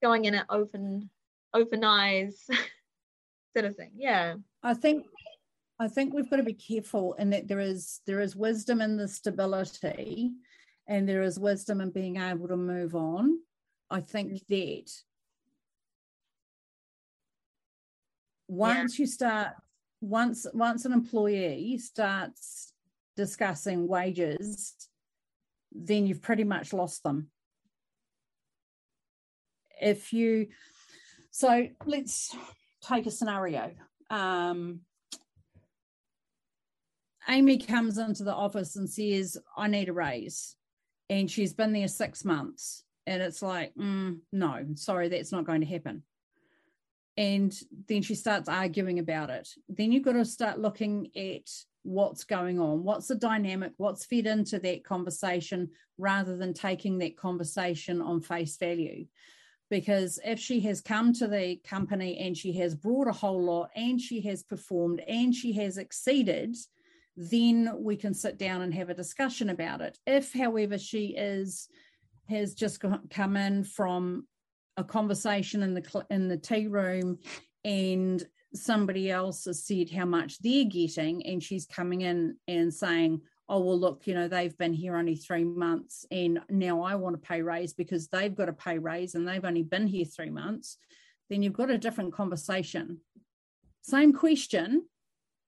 [0.01, 1.09] going in at open
[1.53, 2.49] open eyes
[3.57, 5.05] sort of thing yeah I think
[5.79, 8.97] I think we've got to be careful in that there is there is wisdom in
[8.97, 10.31] the stability
[10.87, 13.39] and there is wisdom in being able to move on.
[13.89, 14.47] I think mm.
[14.49, 14.91] that
[18.47, 19.49] once you start
[20.01, 22.73] once once an employee starts
[23.15, 24.73] discussing wages,
[25.71, 27.29] then you've pretty much lost them.
[29.79, 30.47] If you
[31.29, 32.35] so let's
[32.87, 33.71] take a scenario.
[34.09, 34.81] Um,
[37.29, 40.55] Amy comes into the office and says, I need a raise.
[41.09, 42.83] And she's been there six months.
[43.05, 46.03] And it's like, mm, no, sorry, that's not going to happen.
[47.17, 47.53] And
[47.87, 49.49] then she starts arguing about it.
[49.67, 51.49] Then you've got to start looking at
[51.83, 57.17] what's going on, what's the dynamic, what's fed into that conversation, rather than taking that
[57.17, 59.05] conversation on face value
[59.69, 63.69] because if she has come to the company and she has brought a whole lot
[63.75, 66.55] and she has performed and she has exceeded
[67.17, 69.97] then we can sit down and have a discussion about it.
[70.05, 71.67] If however she is
[72.29, 74.27] has just come in from
[74.77, 77.17] a conversation in the in the tea room
[77.65, 83.21] and somebody else has said how much they're getting and she's coming in and saying
[83.49, 87.15] oh well look you know they've been here only three months and now i want
[87.15, 90.29] a pay raise because they've got a pay raise and they've only been here three
[90.29, 90.77] months
[91.29, 92.99] then you've got a different conversation.
[93.81, 94.85] Same question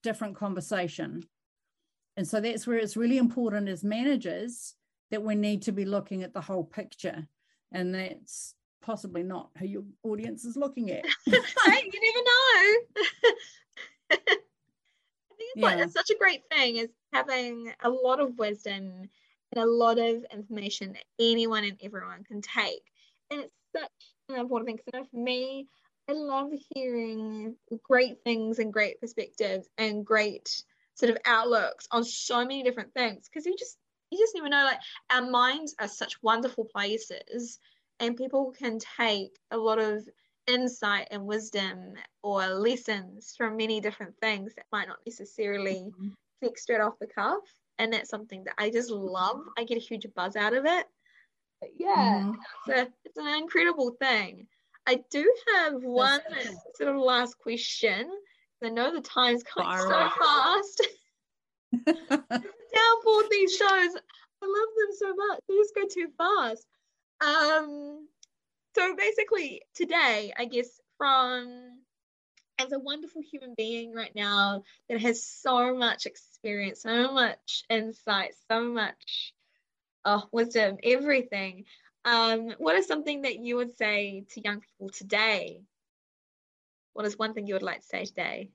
[0.02, 1.22] different conversation.
[2.16, 4.76] And so that's where it's really important as managers
[5.12, 7.28] that we need to be looking at the whole picture.
[7.74, 11.04] And that's possibly not who your audience is looking at.
[11.28, 12.24] Hey, you never
[14.16, 14.36] know
[15.56, 15.84] think it's like Yeah.
[15.84, 19.10] it's such a great thing is having a lot of wisdom
[19.52, 22.84] and a lot of information that anyone and everyone can take
[23.32, 23.92] and it's such
[24.30, 25.68] an important thing because for me
[26.10, 30.64] i love hearing great things and great perspectives and great
[30.96, 33.78] sort of outlooks on so many different things because you just
[34.12, 34.80] you just never know like
[35.12, 37.60] our minds are such wonderful places
[38.00, 40.08] and people can take a lot of
[40.50, 41.94] insight and wisdom
[42.24, 46.14] or lessons from many different things that might not necessarily Mhm.
[46.42, 47.44] click straight off the cuff.
[47.78, 49.48] And that's something that I just love.
[49.58, 50.88] I get a huge buzz out of it.
[51.62, 52.36] But yeah, Mhm.
[52.68, 54.48] it's, a, it's an incredible thing.
[54.86, 56.22] I do have one
[56.76, 58.12] sort of last question.
[58.62, 60.88] I know the time's going Fire so fast.
[62.74, 63.96] downfall these shows.
[64.42, 65.40] I love them so much.
[65.48, 66.68] They just go too fast.
[67.22, 68.08] Um,
[68.76, 71.80] so basically, today, I guess, from
[72.60, 78.34] as a wonderful human being right now that has so much experience, so much insight,
[78.52, 79.34] so much
[80.06, 81.66] oh, wisdom, everything.
[82.06, 85.62] Um, what is something that you would say to young people today?
[86.94, 88.50] What is one thing you would like to say today?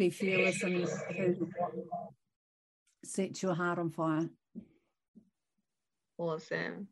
[0.00, 0.88] be fearless and
[3.04, 4.30] set your heart on fire
[6.16, 6.88] Awesome.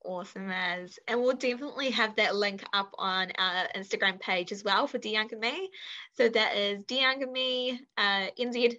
[0.05, 0.99] Awesome as.
[1.09, 5.13] And we'll definitely have that link up on our Instagram page as well for Dear
[5.13, 5.71] Younger Me.
[6.15, 8.79] So that is Dear Younger Me, uh, NZ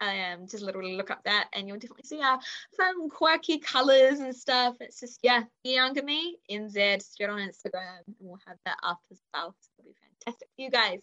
[0.00, 2.38] um, just literally look up that and you'll definitely see our
[2.76, 4.76] fun, quirky colors and stuff.
[4.80, 9.20] It's just, yeah, younger me, NZ, straight on Instagram, and we'll have that up as
[9.34, 9.54] well.
[9.60, 11.02] So it'll be fantastic for you guys.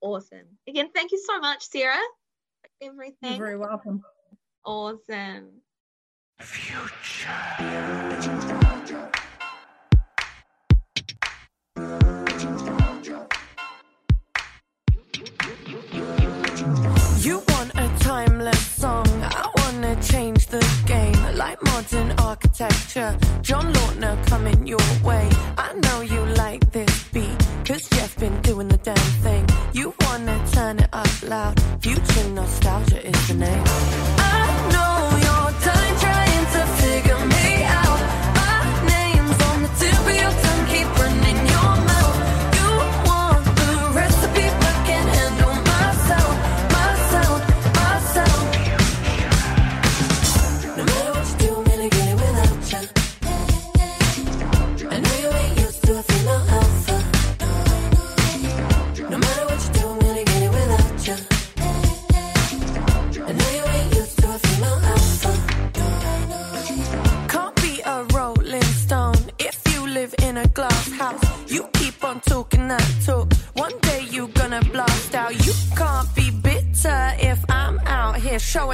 [0.00, 0.46] Awesome.
[0.68, 1.96] Again, thank you so much, Sarah,
[2.80, 3.16] everything.
[3.22, 4.02] You're very welcome.
[4.64, 5.62] Awesome.
[6.40, 7.98] Future.
[20.50, 23.16] The game like modern architecture.
[23.42, 25.28] John Lautner coming your way.
[25.56, 29.46] I know you like this beat, cause Jeff been doing the damn thing.
[29.72, 31.60] You wanna turn it up loud.
[31.80, 34.17] Future nostalgia is the name.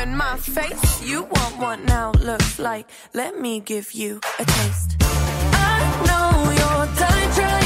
[0.05, 1.03] Showing my face.
[1.03, 2.87] You want what now looks like.
[3.13, 4.97] Let me give you a taste.
[5.01, 7.64] I know you're trying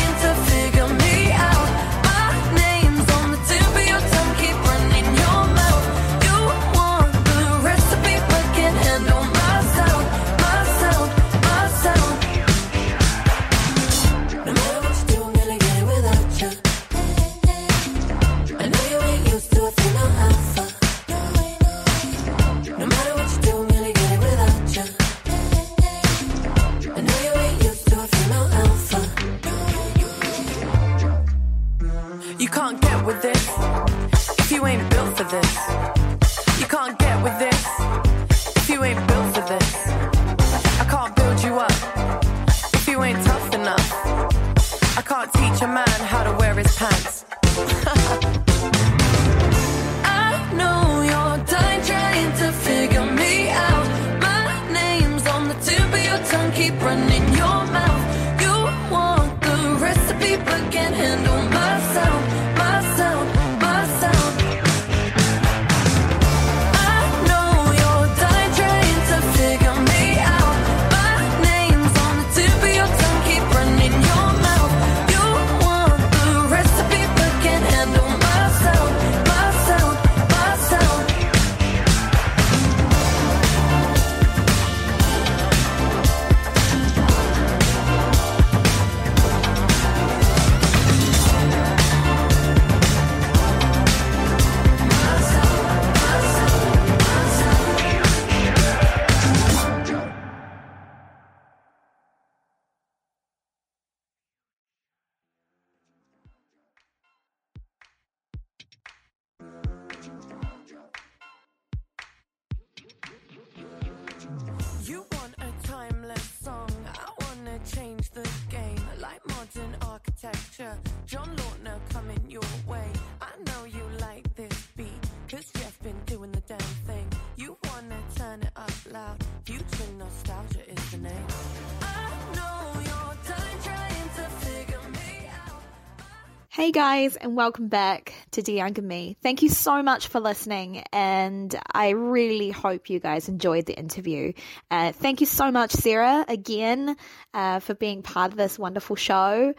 [136.78, 139.16] guys, and welcome back to Dear Younger Me.
[139.20, 144.32] Thank you so much for listening, and I really hope you guys enjoyed the interview.
[144.70, 146.96] Uh, thank you so much, Sarah, again,
[147.34, 149.54] uh, for being part of this wonderful show.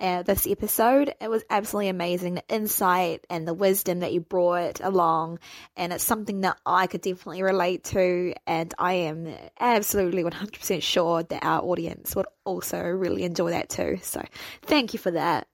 [0.00, 2.36] Uh, this episode, it was absolutely amazing.
[2.36, 5.40] The insight and the wisdom that you brought along,
[5.76, 9.28] and it's something that I could definitely relate to, and I am
[9.60, 13.98] absolutely 100% sure that our audience would also really enjoy that too.
[14.00, 14.24] So,
[14.62, 15.48] thank you for that.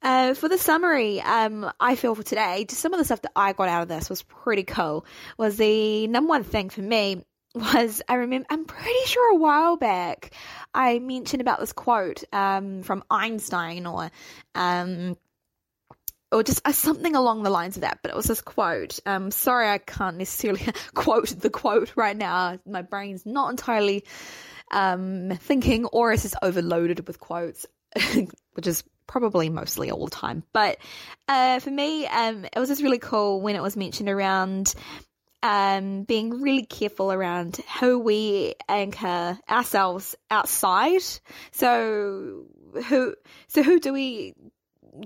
[0.00, 3.32] Uh, for the summary, um, I feel for today, just some of the stuff that
[3.34, 5.04] I got out of this was pretty cool.
[5.38, 7.24] Was the number one thing for me
[7.54, 10.32] was I remember I'm pretty sure a while back
[10.74, 14.10] I mentioned about this quote um, from Einstein or
[14.54, 15.16] um,
[16.30, 18.00] or just uh, something along the lines of that.
[18.02, 19.00] But it was this quote.
[19.06, 20.62] Um, sorry, I can't necessarily
[20.94, 22.58] quote the quote right now.
[22.66, 24.04] My brain's not entirely
[24.70, 27.66] um, thinking, or it's just overloaded with quotes,
[28.52, 30.44] which is probably mostly all the time.
[30.52, 30.78] But
[31.26, 34.72] uh, for me, um, it was just really cool when it was mentioned around
[35.42, 41.02] um, being really careful around how we anchor ourselves outside.
[41.50, 42.44] So
[42.86, 43.14] who,
[43.48, 44.34] so who do we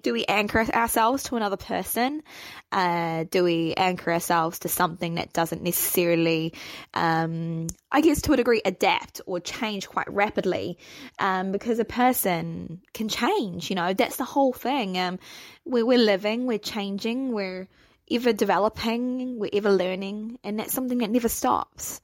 [0.03, 2.22] do we anchor ourselves to another person?
[2.70, 6.55] Uh, do we anchor ourselves to something that doesn't necessarily,
[6.95, 10.78] um, I guess to a degree, adapt or change quite rapidly?
[11.18, 14.99] Um, because a person can change, you know, that's the whole thing.
[14.99, 15.18] Um,
[15.64, 17.68] we're, we're living, we're changing, we're
[18.11, 22.01] ever developing, we're ever learning, and that's something that never stops.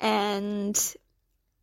[0.00, 0.76] And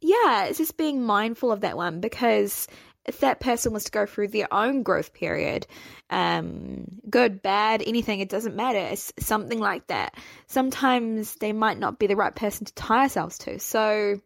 [0.02, 2.68] yeah, it's just being mindful of that one because
[3.06, 5.66] if that person was to go through their own growth period,
[6.10, 8.78] um, good, bad, anything, it doesn't matter.
[8.78, 10.16] It's something like that.
[10.48, 13.60] Sometimes they might not be the right person to tie ourselves to.
[13.60, 14.20] So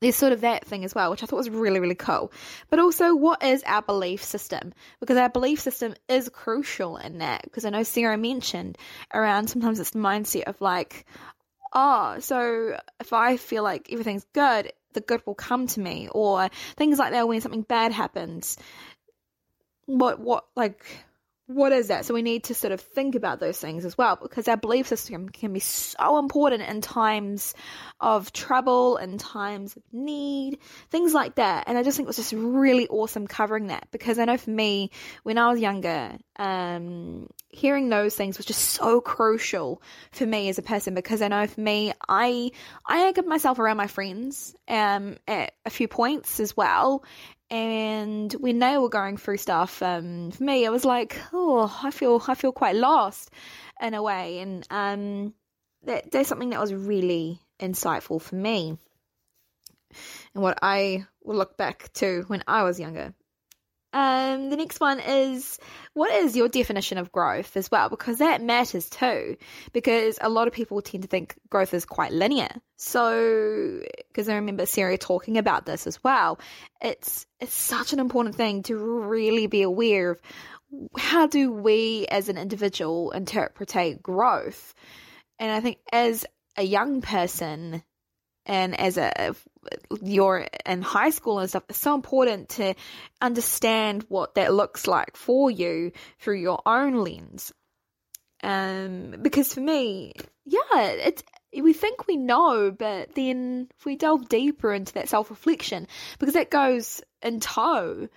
[0.00, 2.32] there's sort of that thing as well, which I thought was really, really cool.
[2.70, 4.72] But also, what is our belief system?
[4.98, 7.42] Because our belief system is crucial in that.
[7.44, 8.78] Because I know Sarah mentioned
[9.12, 11.06] around sometimes it's the mindset of like,
[11.74, 16.48] oh, so if I feel like everything's good, the good will come to me, or
[16.76, 18.56] things like that when something bad happens.
[19.86, 20.84] What, what, like,
[21.46, 22.04] what is that?
[22.04, 24.86] So we need to sort of think about those things as well because our belief
[24.86, 27.54] system can be so important in times
[28.00, 30.58] of trouble, and times of need,
[30.90, 31.64] things like that.
[31.66, 34.50] And I just think it was just really awesome covering that because I know for
[34.50, 34.90] me,
[35.24, 39.82] when I was younger, um, hearing those things was just so crucial
[40.12, 42.50] for me as a person because I know for me, I
[42.86, 47.04] I anchored myself around my friends um, at a few points as well,
[47.50, 51.90] and when they were going through stuff, um, for me, it was like, oh, I
[51.90, 53.30] feel I feel quite lost
[53.80, 55.34] in a way, and um,
[55.84, 58.78] that there's something that was really insightful for me,
[60.34, 63.14] and what I will look back to when I was younger.
[63.92, 65.58] Um, the next one is
[65.94, 67.88] what is your definition of growth as well?
[67.88, 69.36] Because that matters too.
[69.72, 72.48] Because a lot of people tend to think growth is quite linear.
[72.76, 76.38] So, because I remember Sarah talking about this as well,
[76.80, 80.20] it's it's such an important thing to really be aware of.
[80.96, 84.74] How do we as an individual interpret growth?
[85.40, 86.24] And I think as
[86.56, 87.82] a young person,
[88.46, 89.34] and as a
[90.02, 92.74] you're in high school and stuff, it's so important to
[93.20, 97.52] understand what that looks like for you through your own lens.
[98.42, 100.14] Um, because for me,
[100.46, 101.22] yeah, it's
[101.58, 105.86] we think we know, but then if we delve deeper into that self reflection,
[106.18, 108.08] because that goes in tow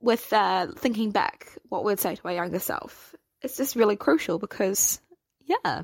[0.00, 3.14] with uh, thinking back what we'd say to our younger self.
[3.42, 5.00] It's just really crucial because,
[5.44, 5.82] yeah,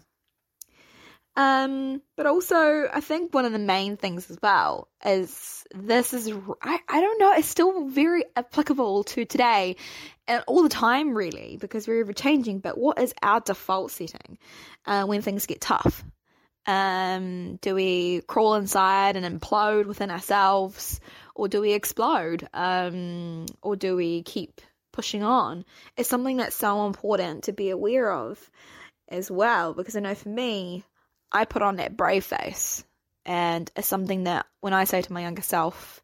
[1.36, 6.30] um, but also, I think one of the main things as well is this is,
[6.62, 9.76] I, I don't know, it's still very applicable to today
[10.28, 12.60] and all the time, really, because we're ever changing.
[12.60, 14.38] But what is our default setting
[14.86, 16.04] uh, when things get tough?
[16.66, 21.00] Um, do we crawl inside and implode within ourselves,
[21.34, 22.48] or do we explode?
[22.54, 24.60] Um, or do we keep
[24.92, 25.64] pushing on?
[25.96, 28.38] It's something that's so important to be aware of
[29.08, 30.84] as well, because I know for me,
[31.34, 32.84] I put on that brave face.
[33.26, 36.02] And it's something that when I say to my younger self,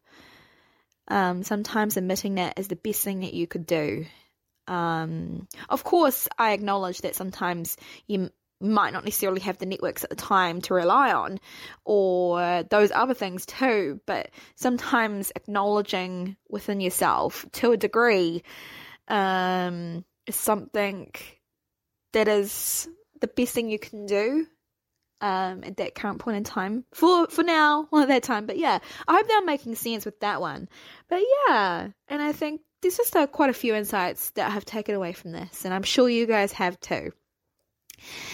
[1.07, 4.05] um, sometimes admitting that is the best thing that you could do.
[4.67, 7.77] Um, of course, I acknowledge that sometimes
[8.07, 8.29] you
[8.59, 11.39] might not necessarily have the networks at the time to rely on,
[11.83, 13.99] or those other things too.
[14.05, 18.43] But sometimes acknowledging within yourself to a degree
[19.07, 21.11] um, is something
[22.13, 22.87] that is
[23.19, 24.47] the best thing you can do
[25.21, 28.45] um, at that current point in time for for now, well at that time.
[28.45, 30.67] But yeah, I hope they're making sense with that one.
[31.07, 34.65] But yeah, and I think there's just uh, quite a few insights that I have
[34.65, 37.11] taken away from this, and I'm sure you guys have too.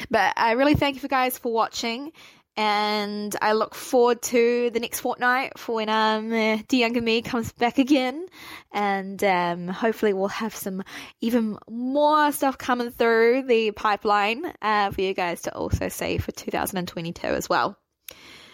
[0.10, 2.14] But I really thank you guys for watching,
[2.58, 7.22] and I look forward to the next fortnight for when um uh, the younger me
[7.22, 8.26] comes back again,
[8.74, 10.84] and um, hopefully we'll have some
[11.22, 16.32] even more stuff coming through the pipeline uh, for you guys to also see for
[16.32, 17.78] 2022 as well.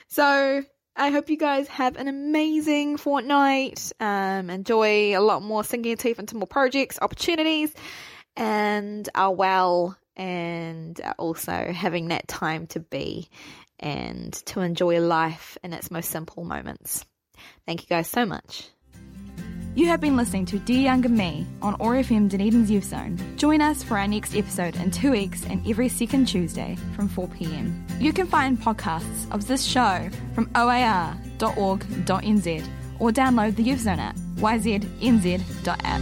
[0.10, 0.64] So
[0.95, 3.93] I hope you guys have an amazing fortnight.
[4.01, 7.74] Um, enjoy a lot more sinking your teeth into more projects, opportunities,
[8.36, 13.30] and are well, and also having that time to be
[13.84, 17.06] and to enjoy life in its most simple moments.
[17.68, 18.70] Thank you guys so much.
[19.76, 23.18] You have been listening to Dear Younger Me on OAR FM Dunedin's Youth Zone.
[23.38, 28.00] Join us for our next episode in two weeks and every second Tuesday from 4pm.
[28.00, 31.18] You can find podcasts of this show from oar.org.nz
[33.00, 36.02] or download the Youth Zone app, yznz.app.